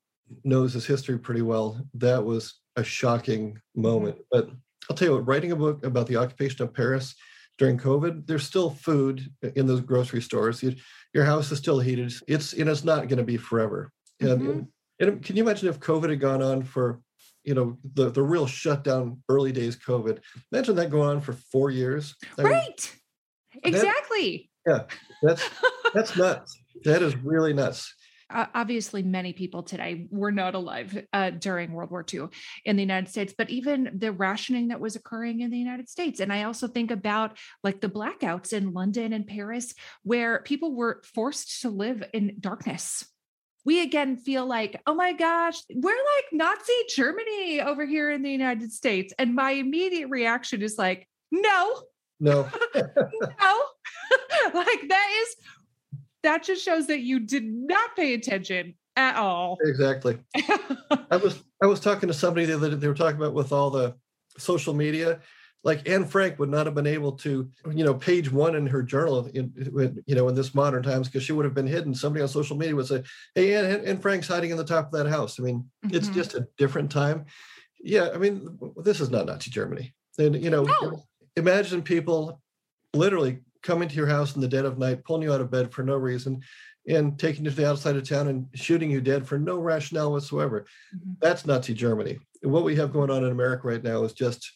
[0.43, 4.17] knows his history pretty well, that was a shocking moment.
[4.31, 4.49] But
[4.89, 7.15] I'll tell you what, writing a book about the occupation of Paris
[7.57, 10.63] during COVID, there's still food in those grocery stores.
[10.63, 10.75] You,
[11.13, 12.13] your house is still heated.
[12.27, 13.91] It's and it's not going to be forever.
[14.19, 14.61] And, mm-hmm.
[14.99, 16.99] and can you imagine if COVID had gone on for,
[17.43, 20.19] you know, the the real shutdown early days COVID?
[20.51, 22.15] Imagine that going on for four years.
[22.37, 22.93] I right.
[23.53, 24.49] Mean, exactly.
[24.65, 25.49] That, yeah, that's
[25.93, 26.57] that's nuts.
[26.85, 27.93] That is really nuts
[28.33, 32.27] obviously many people today were not alive uh, during World War II
[32.65, 36.19] in the United States, but even the rationing that was occurring in the United States.
[36.19, 41.01] And I also think about like the blackouts in London and Paris, where people were
[41.13, 43.05] forced to live in darkness.
[43.65, 48.31] We again feel like, oh my gosh, we're like Nazi Germany over here in the
[48.31, 49.13] United States.
[49.17, 51.83] And my immediate reaction is like, no,
[52.19, 53.63] no, no.
[54.53, 55.35] like that is
[56.23, 59.57] that just shows that you did not pay attention at all.
[59.61, 60.17] Exactly.
[61.11, 63.51] I was I was talking to somebody the other day, they were talking about with
[63.51, 63.95] all the
[64.37, 65.19] social media,
[65.63, 68.83] like Anne Frank would not have been able to, you know, page one in her
[68.83, 69.53] journal, in,
[70.05, 71.95] you know, in this modern times because she would have been hidden.
[71.95, 74.91] Somebody on social media would say, "Hey, Anne, Anne Frank's hiding in the top of
[74.93, 75.95] that house." I mean, mm-hmm.
[75.95, 77.25] it's just a different time.
[77.79, 79.93] Yeah, I mean, this is not Nazi Germany.
[80.17, 81.03] And you know, no.
[81.35, 82.41] imagine people
[82.93, 85.71] literally coming to your house in the dead of night, pulling you out of bed
[85.71, 86.41] for no reason,
[86.87, 90.11] and taking you to the outside of town and shooting you dead for no rationale
[90.11, 90.65] whatsoever.
[90.95, 91.13] Mm-hmm.
[91.21, 92.19] That's Nazi Germany.
[92.43, 94.51] And what we have going on in America right now is just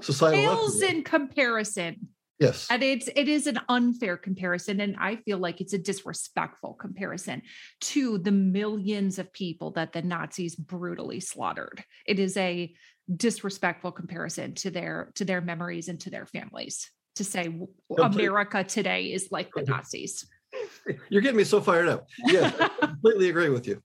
[0.00, 0.56] societal.
[0.56, 2.08] Fails in comparison.
[2.38, 2.66] Yes.
[2.70, 4.80] And it's it is an unfair comparison.
[4.80, 7.42] And I feel like it's a disrespectful comparison
[7.82, 11.82] to the millions of people that the Nazis brutally slaughtered.
[12.06, 12.74] It is a
[13.14, 17.50] disrespectful comparison to their to their memories and to their families to say
[17.98, 20.26] America today is like the Nazis.
[21.08, 22.06] You're getting me so fired up.
[22.24, 23.82] Yeah, I completely agree with you.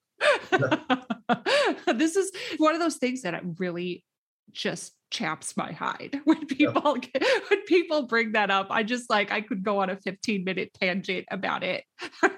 [1.95, 4.03] this is one of those things that really
[4.51, 7.19] just chaps my hide when people yeah.
[7.49, 8.67] when people bring that up.
[8.69, 11.83] I just like I could go on a 15 minute tangent about it.
[12.21, 12.29] All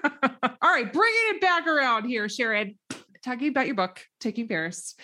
[0.62, 2.76] right, bringing it back around here, Sharon
[3.24, 4.94] talking about your book, Taking Paris,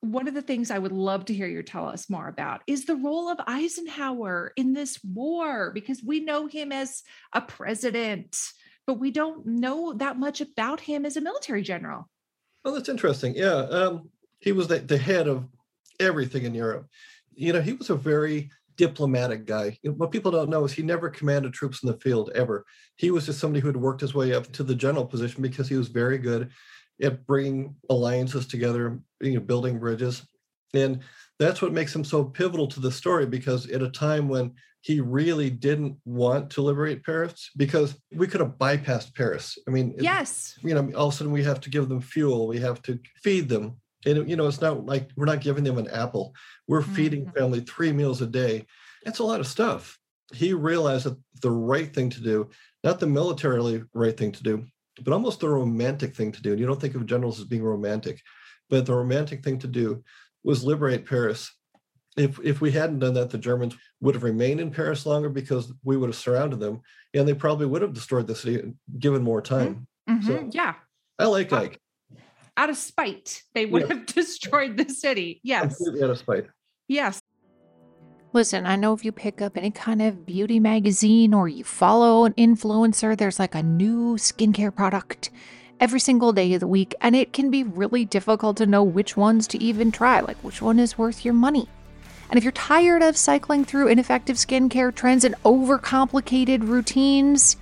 [0.00, 2.84] one of the things I would love to hear you tell us more about is
[2.84, 8.36] the role of Eisenhower in this war, because we know him as a president,
[8.86, 12.08] but we don't know that much about him as a military general.
[12.64, 13.34] Well, that's interesting.
[13.36, 13.54] Yeah.
[13.54, 14.10] Um,
[14.40, 15.46] he was the, the head of
[16.00, 16.88] everything in Europe.
[17.32, 19.78] You know, he was a very diplomatic guy.
[19.82, 22.64] What people don't know is he never commanded troops in the field ever.
[22.96, 25.68] He was just somebody who had worked his way up to the general position because
[25.68, 26.50] he was very good
[27.02, 30.26] at bringing alliances together, you know, building bridges.
[30.74, 31.00] And
[31.38, 35.00] that's what makes him so pivotal to the story because at a time when he
[35.00, 39.58] really didn't want to liberate Paris, because we could have bypassed Paris.
[39.66, 42.46] I mean, yes, you know, all of a sudden we have to give them fuel,
[42.46, 43.76] we have to feed them.
[44.06, 46.34] And, you know, it's not like we're not giving them an apple,
[46.68, 46.94] we're mm-hmm.
[46.94, 48.66] feeding family three meals a day.
[49.04, 49.98] That's a lot of stuff.
[50.32, 52.50] he realized that the right thing to do,
[52.84, 54.66] not the militarily right thing to do,
[55.02, 56.50] but almost the romantic thing to do.
[56.52, 58.20] And you don't think of generals as being romantic,
[58.70, 60.02] but the romantic thing to do
[60.44, 61.50] was liberate Paris.
[62.16, 65.72] If if we hadn't done that, the Germans would have remained in Paris longer because
[65.84, 66.80] we would have surrounded them,
[67.14, 69.86] and they probably would have destroyed the city given more time.
[70.08, 70.74] Mhm, So- yeah.
[71.18, 71.62] I like Wow.
[71.62, 71.80] Ike.
[72.56, 73.94] Out of spite, they would Yeah.
[73.94, 75.40] have destroyed the city.
[75.44, 75.76] Yes.
[75.76, 76.46] Completely out of spite.
[76.88, 77.20] Yes.
[78.38, 82.24] Listen, I know if you pick up any kind of beauty magazine or you follow
[82.24, 85.30] an influencer, there's like a new skincare product
[85.80, 89.16] every single day of the week, and it can be really difficult to know which
[89.16, 91.68] ones to even try, like which one is worth your money.
[92.30, 97.56] And if you're tired of cycling through ineffective skincare trends and overcomplicated routines,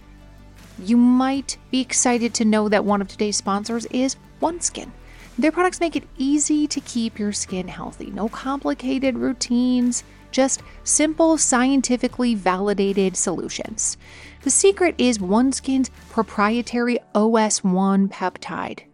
[0.79, 4.91] you might be excited to know that one of today's sponsors is OneSkin.
[5.39, 8.11] Their products make it easy to keep your skin healthy.
[8.11, 13.97] No complicated routines, just simple, scientifically validated solutions.
[14.43, 18.85] The secret is OneSkin's proprietary OS1 peptide.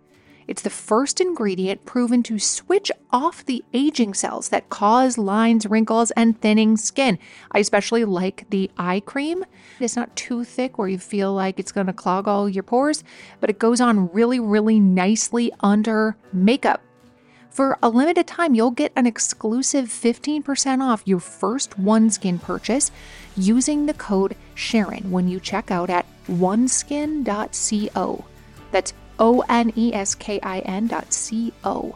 [0.49, 6.11] It's the first ingredient proven to switch off the aging cells that cause lines, wrinkles,
[6.13, 7.19] and thinning skin.
[7.53, 9.45] I especially like the eye cream.
[9.81, 13.05] It's not too thick where you feel like it's going to clog all your pores,
[13.41, 16.83] but it goes on really, really nicely under makeup.
[17.53, 22.91] For a limited time, you'll get an exclusive 15% off your first OneSkin purchase
[23.37, 28.25] using the code Sharon when you check out at oneskin.co.
[28.71, 31.95] That's O N E S K I N dot C O.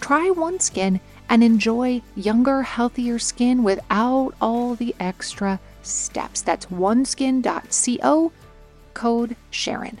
[0.00, 0.98] Try OneSkin
[1.28, 6.42] and enjoy younger, healthier skin without all the extra steps.
[6.42, 8.32] That's oneskin.co,
[8.92, 10.00] code Sharon.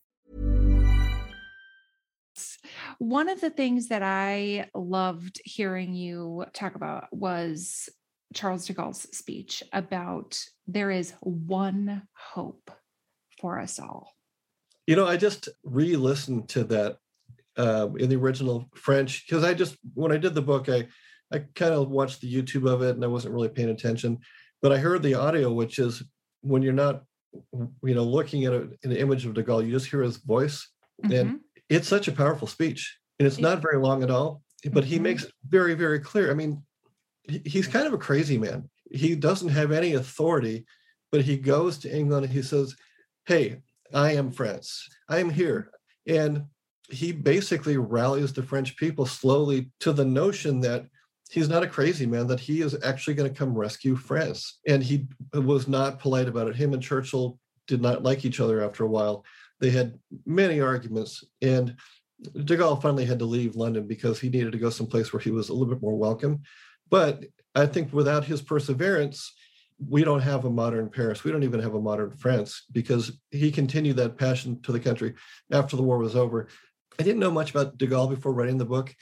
[3.01, 7.89] One of the things that I loved hearing you talk about was
[8.35, 12.69] Charles de Gaulle's speech about there is one hope
[13.39, 14.13] for us all.
[14.85, 16.97] You know, I just re-listened to that
[17.57, 20.87] uh, in the original French because I just when I did the book, I
[21.33, 24.19] I kind of watched the YouTube of it and I wasn't really paying attention,
[24.61, 26.03] but I heard the audio, which is
[26.41, 27.01] when you're not,
[27.51, 30.67] you know, looking at a, an image of De Gaulle, you just hear his voice,
[31.03, 31.19] Mhm.
[31.19, 31.39] and
[31.71, 35.03] it's such a powerful speech, and it's not very long at all, but he Mhm.
[35.03, 36.29] makes it very very clear.
[36.29, 36.63] I mean,
[37.45, 38.69] he's kind of a crazy man.
[38.91, 40.65] He doesn't have any authority,
[41.11, 42.75] but he goes to England and he says,
[43.25, 43.61] "Hey,
[43.93, 44.87] I am France.
[45.07, 45.71] I am here,"
[46.05, 46.45] and
[46.89, 50.87] he basically rallies the French people slowly to the notion that
[51.29, 54.59] he's not a crazy man, that he is actually going to come rescue France.
[54.67, 56.57] And he was not polite about it.
[56.57, 59.23] Him and Churchill did not like each other after a while.
[59.61, 61.23] They had many arguments.
[61.41, 61.75] And
[62.43, 65.31] de Gaulle finally had to leave London because he needed to go someplace where he
[65.31, 66.41] was a little bit more welcome.
[66.89, 67.23] But
[67.55, 69.33] I think without his perseverance,
[69.89, 71.23] we don't have a modern Paris.
[71.23, 75.13] We don't even have a modern France because he continued that passion to the country
[75.51, 76.49] after the war was over.
[76.99, 78.93] I didn't know much about de Gaulle before writing the book.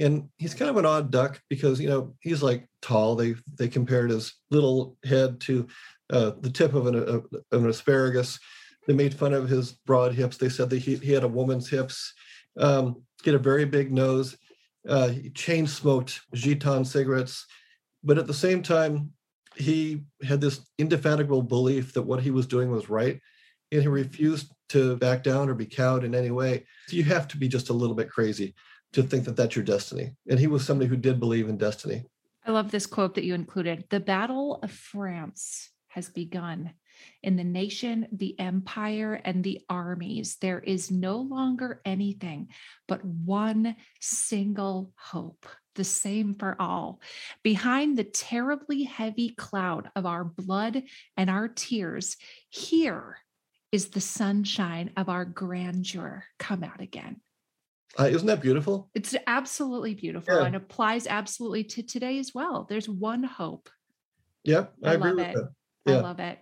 [0.00, 3.16] And he's kind of an odd duck because, you know, he's like tall.
[3.16, 5.66] They they compared his little head to
[6.10, 8.38] uh, the tip of an, of an asparagus.
[8.88, 10.38] They made fun of his broad hips.
[10.38, 12.14] They said that he, he had a woman's hips.
[12.56, 14.36] Um, he had a very big nose.
[14.88, 17.46] Uh, he chain smoked Gitanes cigarettes.
[18.02, 19.12] But at the same time,
[19.56, 23.20] he had this indefatigable belief that what he was doing was right.
[23.70, 26.64] And he refused to back down or be cowed in any way.
[26.86, 28.54] So You have to be just a little bit crazy
[28.94, 30.14] to think that that's your destiny.
[30.30, 32.04] And he was somebody who did believe in destiny.
[32.46, 33.84] I love this quote that you included.
[33.90, 36.72] The battle of France has begun.
[37.22, 42.48] In the nation, the empire, and the armies, there is no longer anything
[42.86, 47.00] but one single hope, the same for all.
[47.42, 50.82] Behind the terribly heavy cloud of our blood
[51.16, 52.16] and our tears,
[52.50, 53.18] here
[53.70, 57.20] is the sunshine of our grandeur come out again.
[57.98, 58.90] Uh, isn't that beautiful?
[58.94, 60.44] It's absolutely beautiful Yeah.
[60.44, 62.66] and applies absolutely to today as well.
[62.68, 63.68] There's one hope.
[64.44, 65.34] Yep, I, I agree love with it.
[65.34, 65.92] that.
[65.94, 66.38] I love it.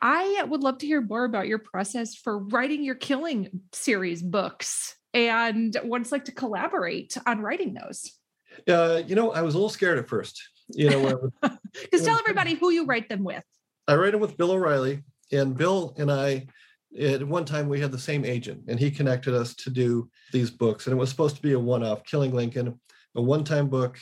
[0.00, 4.96] I would love to hear more about your process for writing your killing series books
[5.12, 8.12] and what it's like to collaborate on writing those.
[8.68, 10.40] Uh, you know, I was a little scared at first.
[10.70, 11.30] You know,
[11.72, 13.42] because tell everybody who you write them with.
[13.86, 16.46] I write them with Bill O'Reilly, and Bill and I,
[17.00, 20.50] at one time, we had the same agent, and he connected us to do these
[20.50, 20.86] books.
[20.86, 22.78] And it was supposed to be a one-off, Killing Lincoln,
[23.14, 23.98] a one-time book.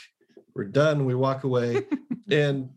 [0.56, 1.04] We're done.
[1.04, 1.86] We walk away,
[2.30, 2.70] and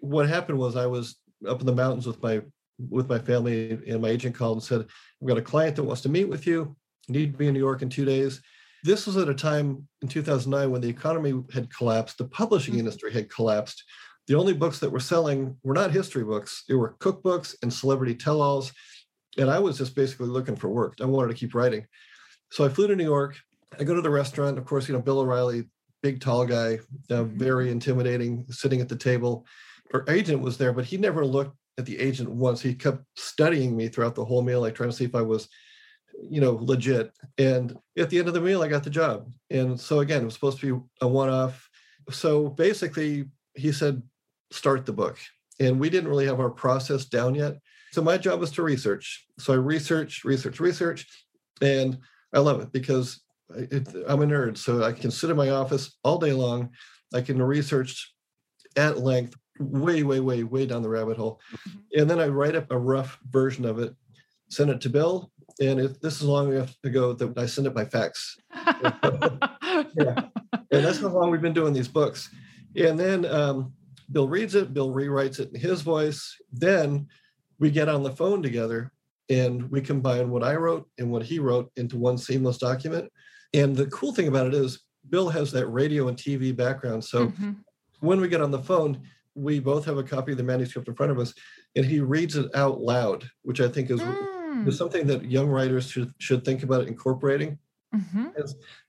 [0.00, 2.42] what happened was I was up in the mountains with my
[2.90, 4.86] with my family, and my agent called and said,
[5.20, 6.76] "We've got a client that wants to meet with you.
[7.08, 8.40] Need to be in New York in two days."
[8.84, 12.78] This was at a time in 2009 when the economy had collapsed, the publishing Mhm.
[12.78, 13.82] industry had collapsed.
[14.28, 18.14] The only books that were selling were not history books, they were cookbooks and celebrity
[18.14, 18.72] tell alls.
[19.36, 20.94] And I was just basically looking for work.
[21.00, 21.86] I wanted to keep writing.
[22.52, 23.36] So I flew to New York.
[23.78, 24.58] I go to the restaurant.
[24.58, 25.68] Of course, you know, Bill O'Reilly,
[26.02, 26.78] big, tall guy,
[27.10, 29.44] uh, very intimidating, sitting at the table.
[29.94, 32.60] Our agent was there, but he never looked at the agent once.
[32.60, 35.48] He kept studying me throughout the whole meal, like trying to see if I was
[36.22, 37.12] you know, legit.
[37.36, 39.30] And at the end of the meal, I got the job.
[39.50, 41.68] And so again, it was supposed to be a one-off.
[42.10, 44.02] So basically, he said,
[44.50, 45.18] start the book.
[45.60, 47.56] And we didn't really have our process down yet.
[47.92, 49.26] So my job was to research.
[49.38, 51.06] So I research, research, research,
[51.60, 51.98] and
[52.32, 53.20] I love it because
[53.54, 54.56] it, I'm a nerd.
[54.58, 56.70] So I can sit in my office all day long.
[57.14, 58.12] I can research
[58.76, 61.40] at length, way, way, way, way down the rabbit hole.
[61.96, 63.94] And then I write up a rough version of it,
[64.48, 65.30] send it to Bill,
[65.60, 68.36] and it, this is long enough ago that I send it by fax.
[69.96, 70.26] Yeah.
[70.70, 72.30] And that's how long we've been doing these books.
[72.76, 73.72] And then um,
[74.10, 76.36] Bill reads it, Bill rewrites it in his voice.
[76.52, 77.06] Then
[77.58, 78.92] we get on the phone together
[79.30, 83.10] and we combine what I wrote and what he wrote into one seamless document.
[83.54, 87.02] And the cool thing about it is, Bill has that radio and TV background.
[87.04, 87.56] So Mhm.
[88.00, 89.00] when we get on the phone,
[89.38, 91.32] we both have a copy of the manuscript in front of us,
[91.76, 94.66] and he reads it out loud, which I think is, Mm.
[94.66, 97.58] is something that young writers should should think about incorporating.
[97.94, 98.32] Mhm.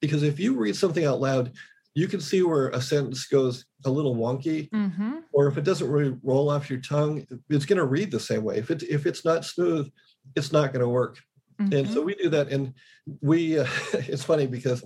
[0.01, 1.51] Because if you read something out loud,
[1.95, 5.23] you can see where a sentence goes a little wonky, Mhm.
[5.33, 8.43] or if it doesn't really roll off your tongue, it's going to read the same
[8.43, 8.57] way.
[8.57, 9.89] If it if it's not smooth,
[10.35, 11.19] it's not going to work.
[11.59, 12.05] And so Mhm.
[12.05, 12.73] we do that, and
[13.21, 13.65] we uh,
[14.13, 14.83] it's funny because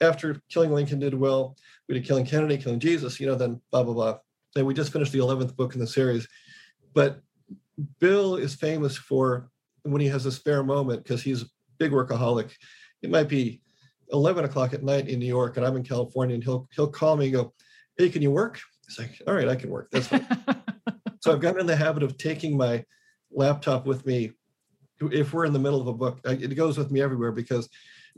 [0.00, 1.56] after Killing Lincoln did well,
[1.88, 4.18] we did Killing Kennedy, Killing Jesus, you know, then blah blah blah.
[4.56, 6.26] And we just finished the eleventh book in the series.
[6.94, 7.20] But
[8.00, 9.50] Bill is famous for
[9.82, 11.46] when he has a spare moment because he's a
[11.78, 12.52] big workaholic.
[13.02, 13.60] It might be
[14.12, 17.16] eleven o'clock at night in New York, and I'm in California, and he'll he'll call
[17.16, 17.54] me and go,
[17.96, 19.90] "Hey, can you work?" It's like, "All right, I can work.
[19.90, 20.26] That's fine."
[21.20, 22.84] so I've gotten in the habit of taking my
[23.30, 24.32] laptop with me
[25.00, 26.20] if we're in the middle of a book.
[26.24, 27.68] It goes with me everywhere because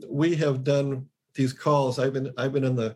[0.07, 1.99] we have done these calls.
[1.99, 2.95] I've been I've been in the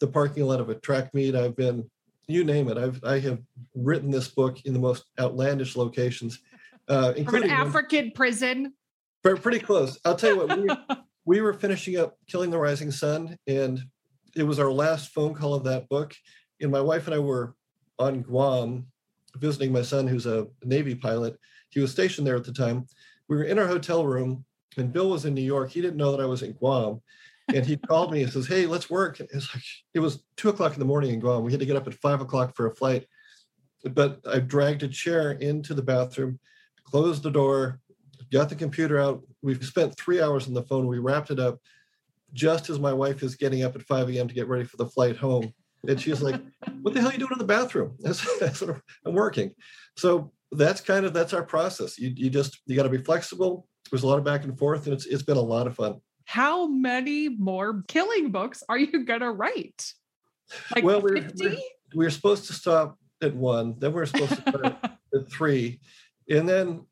[0.00, 1.34] the parking lot of a track meet.
[1.34, 1.88] I've been
[2.26, 2.78] you name it.
[2.78, 3.40] I've I have
[3.74, 6.40] written this book in the most outlandish locations,
[6.88, 8.74] uh, From an including one- African prison.
[9.22, 9.98] Pre- pretty close.
[10.04, 10.58] I'll tell you what.
[10.58, 10.96] We,
[11.38, 13.80] we were finishing up Killing the Rising Sun, and
[14.36, 16.14] it was our last phone call of that book.
[16.60, 17.54] And my wife and I were
[17.98, 18.86] on Guam
[19.36, 21.38] visiting my son, who's a Navy pilot.
[21.70, 22.86] He was stationed there at the time.
[23.28, 24.44] We were in our hotel room,
[24.76, 25.70] and Bill was in New York.
[25.70, 27.00] He didn't know that I was in Guam.
[27.52, 29.20] And he called me and says, Hey, let's work.
[29.20, 31.44] It's like, it was two o'clock in the morning in Guam.
[31.44, 33.06] We had to get up at five o'clock for a flight.
[33.84, 36.38] But I dragged a chair into the bathroom,
[36.84, 37.80] closed the door,
[38.32, 39.22] got the computer out.
[39.42, 40.86] We've spent three hours on the phone.
[40.86, 41.60] We wrapped it up
[42.32, 44.26] just as my wife is getting up at 5 a.m.
[44.28, 45.52] to get ready for the flight home.
[45.86, 46.40] And she's like,
[46.80, 47.96] What the hell are you doing in the bathroom?
[48.06, 49.52] I'm- I'm working.
[49.96, 51.98] So that's kind of that's our process.
[51.98, 53.66] You, you just you got to be flexible.
[53.90, 56.00] There's a lot of back and forth, and it's it's been a lot of fun.
[56.24, 59.92] How many more killing books are you gonna write?
[60.74, 61.62] Like Well, we're- we're-
[61.94, 64.64] We were supposed to stop at one, then we're supposed to start
[65.14, 65.80] at three,
[66.28, 66.86] and then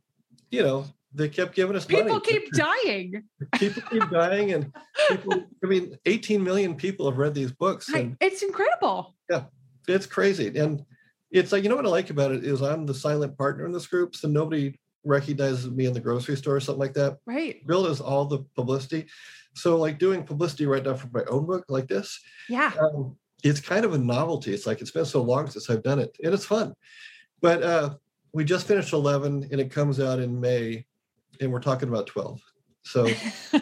[0.50, 2.20] you know they kept giving us People money.
[2.24, 3.24] keep dying.
[3.58, 4.72] people keep dying and
[5.08, 9.14] people i mean 18 million people have read these books and it's incredible.
[9.28, 9.44] Yeah,
[9.88, 10.84] it's crazy and
[11.30, 13.72] it's like you know what i like about it is i'm the silent partner in
[13.72, 17.18] this group so nobody recognizes me in the grocery store or something like that.
[17.26, 17.66] Right.
[17.66, 19.06] bill does all the publicity.
[19.54, 22.72] So like doing publicity right now for my own book like this Yeah.
[22.80, 24.54] um, it's kind of a novelty.
[24.54, 26.74] It's like it's been so long since i've done it and it's fun.
[27.40, 27.94] But uh
[28.32, 30.86] we just finished 11 and it comes out in may
[31.40, 32.40] and we're talking about 12
[32.84, 33.06] so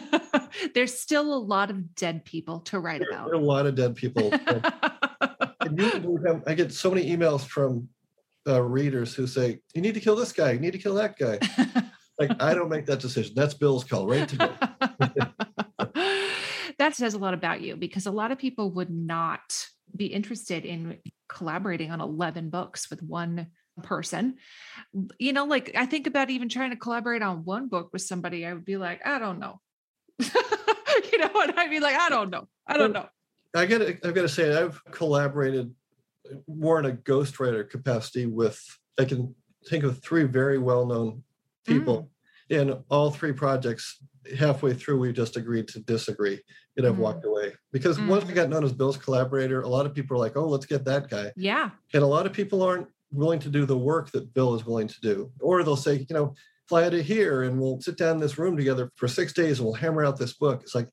[0.73, 3.95] There's still a lot of dead people to write there are a lot of dead
[3.95, 4.31] people.
[5.61, 7.87] And you wouldn't believe how- I get so many emails from
[8.47, 10.51] uh, readers who say, "You need to kill this guy.
[10.51, 11.39] You need to kill that guy."
[12.21, 13.33] Like I don't make that decision.
[13.35, 14.53] That's Bill's call, right to Bill.
[16.77, 19.41] that says a lot about you because a lot of people would not
[19.95, 23.47] be interested in collaborating on 11 books with one
[23.81, 24.35] person.
[25.17, 28.45] You know, like I think about even trying to collaborate on one book with somebody,
[28.45, 29.59] I would be like, I don't know.
[30.19, 31.81] you know what I mean?
[31.81, 32.47] Like, I don't know.
[32.67, 33.07] I don't know.
[33.55, 35.73] I got I've got to say I've collaborated
[36.47, 38.59] more in a ghostwriter capacity with
[38.99, 39.35] I can
[39.67, 41.23] think of three very well-known
[41.65, 42.11] people
[42.49, 43.97] in all three projects.
[44.37, 46.39] Halfway through, we just agreed to disagree,
[46.77, 46.99] and I've Mm.
[46.99, 50.19] walked away because once we got known as Bill's collaborator, a lot of people are
[50.19, 51.71] like, "Oh, let's get that guy," Yeah.
[51.93, 54.87] and a lot of people aren't willing to do the work that Bill is willing
[54.87, 56.35] to do, or they'll say, you know,
[56.67, 59.65] fly to here and we'll sit down in this room together for six days and
[59.65, 60.61] we'll hammer out this book.
[60.61, 60.87] It's like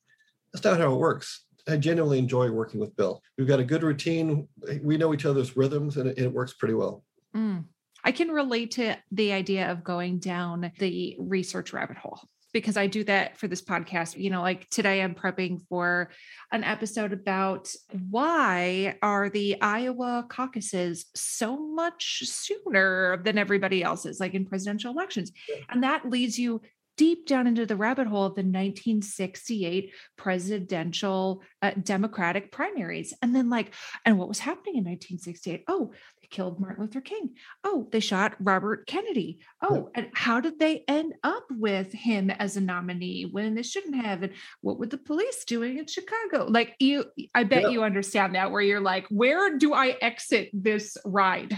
[0.52, 1.44] that's not how it works.
[1.68, 3.22] I genuinely enjoy working with Bill.
[3.36, 4.48] We've got a good routine.
[4.82, 7.04] We know each other's rhythms, and it, it works pretty well.
[7.36, 7.64] Mm.
[8.04, 12.20] I can relate to the idea of going down the research rabbit hole
[12.52, 14.16] because I do that for this podcast.
[14.16, 16.10] You know, like today I'm prepping for
[16.52, 17.70] an episode about
[18.08, 25.32] why are the Iowa caucuses so much sooner than everybody else's, like in presidential elections.
[25.68, 26.62] And that leads you
[26.98, 33.14] deep down into the rabbit hole of the 1968 presidential uh, Democratic primaries.
[33.22, 33.72] And then, like,
[34.04, 35.64] and what was happening in 1968?
[35.68, 37.30] Oh, they killed Martin Luther King.
[37.64, 39.38] Oh, they shot Robert Kennedy.
[39.62, 43.96] Oh, and how did they end up with him as a nominee when they shouldn't
[44.04, 44.22] have?
[44.24, 46.46] And what were the police doing in Chicago?
[46.48, 47.68] Like, you, I bet Yeah.
[47.68, 51.56] you understand that, where you're like, where do I exit this ride?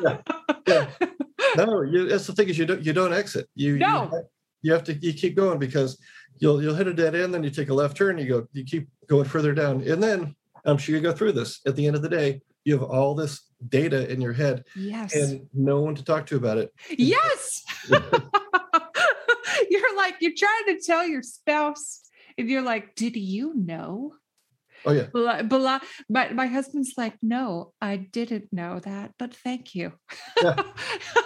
[0.00, 0.88] Yeah.
[1.56, 3.48] No, you, that's the thing is you don't you don't exit.
[3.54, 4.08] You you No.
[4.08, 4.20] ha-
[4.62, 6.00] you have to you keep going because
[6.38, 8.64] you'll you'll hit a dead end, then you take a left turn, you go you
[8.64, 10.34] keep going further down, and then
[10.64, 11.60] I'm sure you go through this.
[11.66, 15.14] At the end of the day, you have all this data in your head yes.
[15.14, 16.72] and no one to talk to about it.
[16.90, 17.64] Yes.
[17.88, 18.00] you're
[19.96, 22.02] like, you're trying to tell your spouse,
[22.36, 24.12] and you're like, did you know?
[24.84, 25.06] Oh yeah.
[25.12, 25.80] Blah, blah.
[26.08, 29.92] My, my husband's like, no, I didn't know that, but thank you.
[30.42, 30.62] Yeah.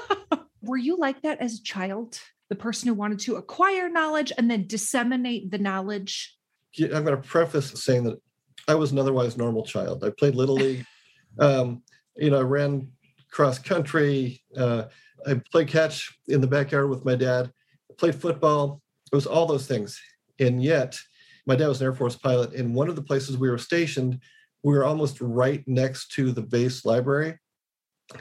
[0.62, 2.18] Were you like that as a child?
[2.52, 6.36] The person who wanted to acquire knowledge and then disseminate the knowledge?
[6.78, 8.20] I'm going to preface saying that
[8.68, 10.04] I was an otherwise normal child.
[10.04, 10.84] I played little league.
[11.38, 11.82] Um,
[12.14, 12.92] you know, I ran
[13.30, 14.42] cross country.
[14.54, 14.82] Uh,
[15.26, 17.50] I played catch in the backyard with my dad.
[17.90, 18.82] I played football.
[19.10, 19.98] It was all those things,
[20.38, 20.98] and yet
[21.46, 22.52] my dad was an Air Force pilot.
[22.52, 24.20] And one of the places we were stationed,
[24.62, 27.38] we were almost right next to the base library.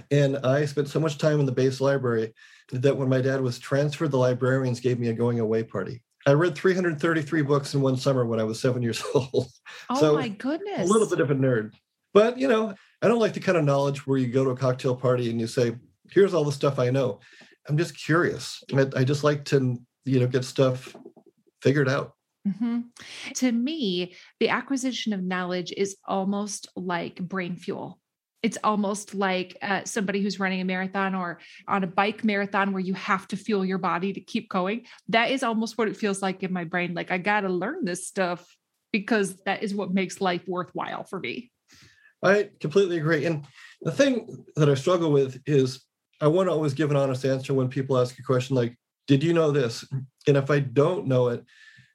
[0.10, 2.34] And I spent so much time in the base library
[2.72, 6.02] that when my dad was transferred, the librarians gave me a going away party.
[6.28, 9.52] I read 333 books in one summer when I was seven years old.
[9.90, 10.90] Oh So, my goodness.
[10.90, 11.74] A little bit of a nerd.
[12.14, 14.56] But, you know, I don't like the kind of knowledge where you go to a
[14.56, 15.76] cocktail party and you say,
[16.12, 17.20] here's all the stuff I know.
[17.68, 18.64] I'm just curious.
[18.74, 20.96] I, I just like to, you know, get stuff
[21.62, 22.14] figured out.
[22.48, 22.86] Mhm.
[23.36, 28.01] To me, the acquisition of knowledge is almost like brain fuel.
[28.44, 32.82] It's almost like uh, somebody who's running a marathon or on a bike marathon where
[32.82, 34.86] you have to fuel your body to keep going.
[35.10, 36.94] That is almost what it feels like in my brain.
[36.94, 38.58] Like, I got to learn this stuff
[38.92, 41.52] because that is what makes life worthwhile for me.
[42.24, 43.26] I completely agree.
[43.26, 43.46] And
[43.82, 45.86] the thing that I struggle with is
[46.20, 48.78] I want to always give an honest answer when people ask a question like,
[49.08, 49.86] Did you know this?
[50.28, 51.44] And if I don't know it,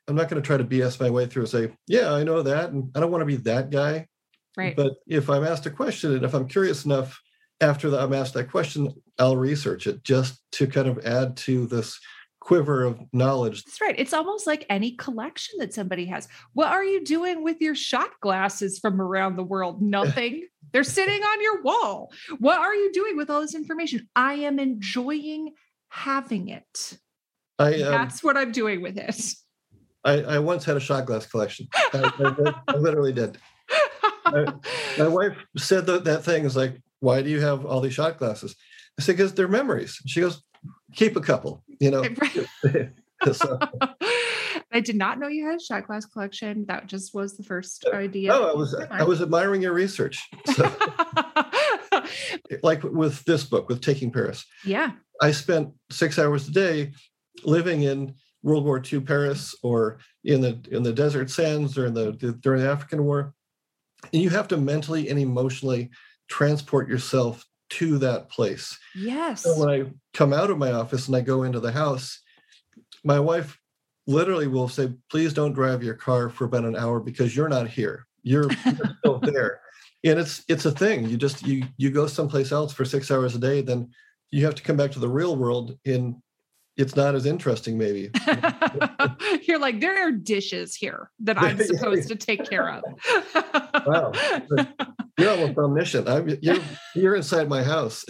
[0.09, 2.43] I'm not going to try to BS my way through and say, Yeah, I know
[2.43, 2.71] that.
[2.71, 4.09] And I don't want to be that guy.
[4.57, 4.75] Right.
[4.77, 7.21] But if I'm asked a question and if I'm curious enough
[7.61, 11.67] after that I'm asked that question, I'll research it just to kind of add to
[11.67, 11.99] this
[12.41, 13.65] quiver of knowledge.
[13.65, 13.95] That's right.
[13.99, 16.29] It's almost like any collection that somebody has.
[16.53, 19.83] What are you doing with your shot glasses from around the world?
[19.99, 20.47] Nothing.
[20.73, 22.13] They're sitting on your wall.
[22.39, 24.09] What are you doing with all this information?
[24.15, 25.55] I am enjoying
[25.89, 26.99] having it.
[27.59, 29.33] I um, That's what I'm doing with it.
[30.05, 31.67] I, I once had a shot glass collection.
[31.75, 33.39] I, I- I literally did.
[34.99, 38.19] My wife said that that thing is like, why do you have all these shot
[38.19, 38.55] glasses?
[38.99, 40.01] I said, because they're memories.
[40.07, 40.43] She goes,
[40.95, 42.05] keep a couple, you know.
[43.33, 43.59] So-
[44.73, 46.67] I did not know you had a shot glass collection.
[46.69, 48.33] That just was the first uh, idea.
[48.33, 50.23] Oh, no, I was I was admiring your research.
[50.55, 50.71] So,
[52.63, 54.93] like with this book, with Taking Paris, yeah.
[55.23, 56.93] I spent six hours a day
[57.45, 61.95] living in World War II Paris or in the in the desert sands or in
[61.95, 63.35] the during the African War.
[64.13, 65.91] And you have to mentally and emotionally
[66.29, 68.79] transport yourself to that place.
[68.95, 69.43] Yes.
[69.43, 72.21] So when I come out of my office and I go into the house,
[73.05, 73.59] my wife
[74.07, 77.69] literally will say, please don't drive your car for about an hour because you're not
[77.69, 78.07] here.
[78.23, 79.61] You're, you're still there.
[80.05, 81.09] And it's it's a thing.
[81.09, 83.91] You just you you go someplace else for six hours a day, then
[84.31, 86.17] you have to come back to the real world and
[86.77, 88.11] it's not as interesting, maybe.
[89.43, 92.85] You're like, there are dishes here that I'm supposed to take care of.
[93.87, 94.13] Wow.
[95.19, 96.09] You're almost omniscient.
[96.09, 96.59] I'm, you're
[96.95, 98.05] you're inside my house.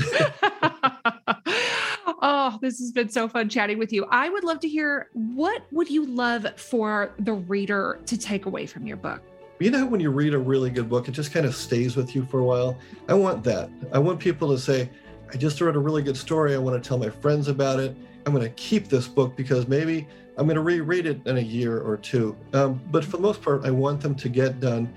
[2.20, 4.06] oh, this has been so fun chatting with you.
[4.10, 8.66] I would love to hear what would you love for the reader to take away
[8.66, 9.22] from your book?
[9.58, 12.14] you know when you read a really good book, it just kind of stays with
[12.14, 12.76] you for a while.
[13.08, 13.70] I want that.
[13.92, 14.90] I want people to say,
[15.32, 16.54] I just read a really good story.
[16.54, 17.96] I want to tell my friends about it.
[18.26, 20.06] I'm going to keep this book because maybe
[20.36, 22.36] I'm going to reread it in a year or two.
[22.52, 24.92] Um, but for the most part, I want them to get done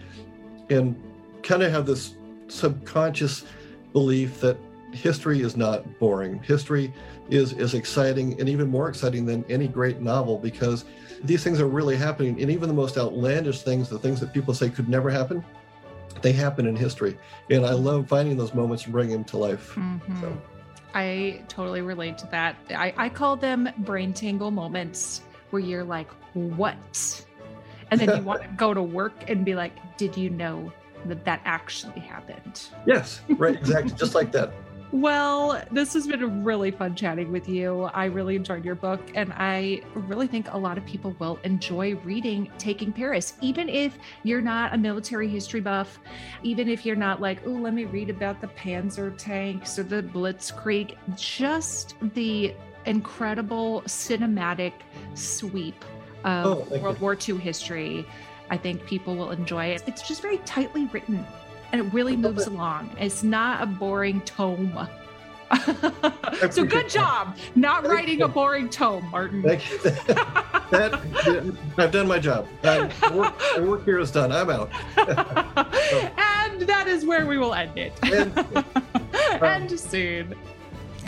[0.71, 0.99] and
[1.43, 2.15] kind of have this
[2.47, 3.45] subconscious
[3.93, 4.57] belief that
[4.91, 6.41] history is not boring.
[6.41, 6.91] History
[7.29, 10.85] is is exciting and even more exciting than any great novel because
[11.23, 12.41] these things are really happening.
[12.41, 15.45] And even the most outlandish things, the things that people say could never happen,
[16.23, 17.17] they happen in history.
[17.51, 19.75] And I love finding those moments and bringing them to life.
[19.75, 20.21] Mm-hmm.
[20.21, 20.41] So.
[20.93, 22.55] I totally relate to that.
[22.69, 25.21] I, I call them brain tangle moments
[25.51, 27.25] where you're like, what?
[27.91, 30.71] And then you want to go to work and be like, did you know
[31.05, 32.61] that that actually happened?
[32.85, 33.91] Yes, right, exactly.
[33.95, 34.53] Just like that.
[34.91, 37.83] Well, this has been really fun chatting with you.
[37.93, 41.95] I really enjoyed your book, and I really think a lot of people will enjoy
[41.97, 45.99] reading Taking Paris, even if you're not a military history buff,
[46.41, 50.01] even if you're not like, oh, let me read about the Panzer tanks or the
[50.01, 52.55] Blitzkrieg, just the
[52.87, 54.73] incredible cinematic
[55.13, 55.85] sweep
[56.23, 57.01] of oh, World you.
[57.03, 58.07] War II history.
[58.49, 59.83] I think people will enjoy it.
[59.85, 61.23] It's just very tightly written
[61.71, 62.95] and it really moves along.
[62.99, 64.87] It's not a boring tome.
[66.51, 69.41] so good job not writing a boring tome, Martin.
[69.41, 69.77] Thank you.
[70.69, 72.47] that, I've done my job.
[72.63, 74.31] work, my work here is done.
[74.31, 74.69] I'm out.
[74.97, 77.93] and that is where we will end it.
[78.03, 78.65] And, um,
[79.43, 80.35] end soon.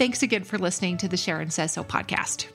[0.00, 2.46] Thanks again for listening to the Sharon Says So podcast.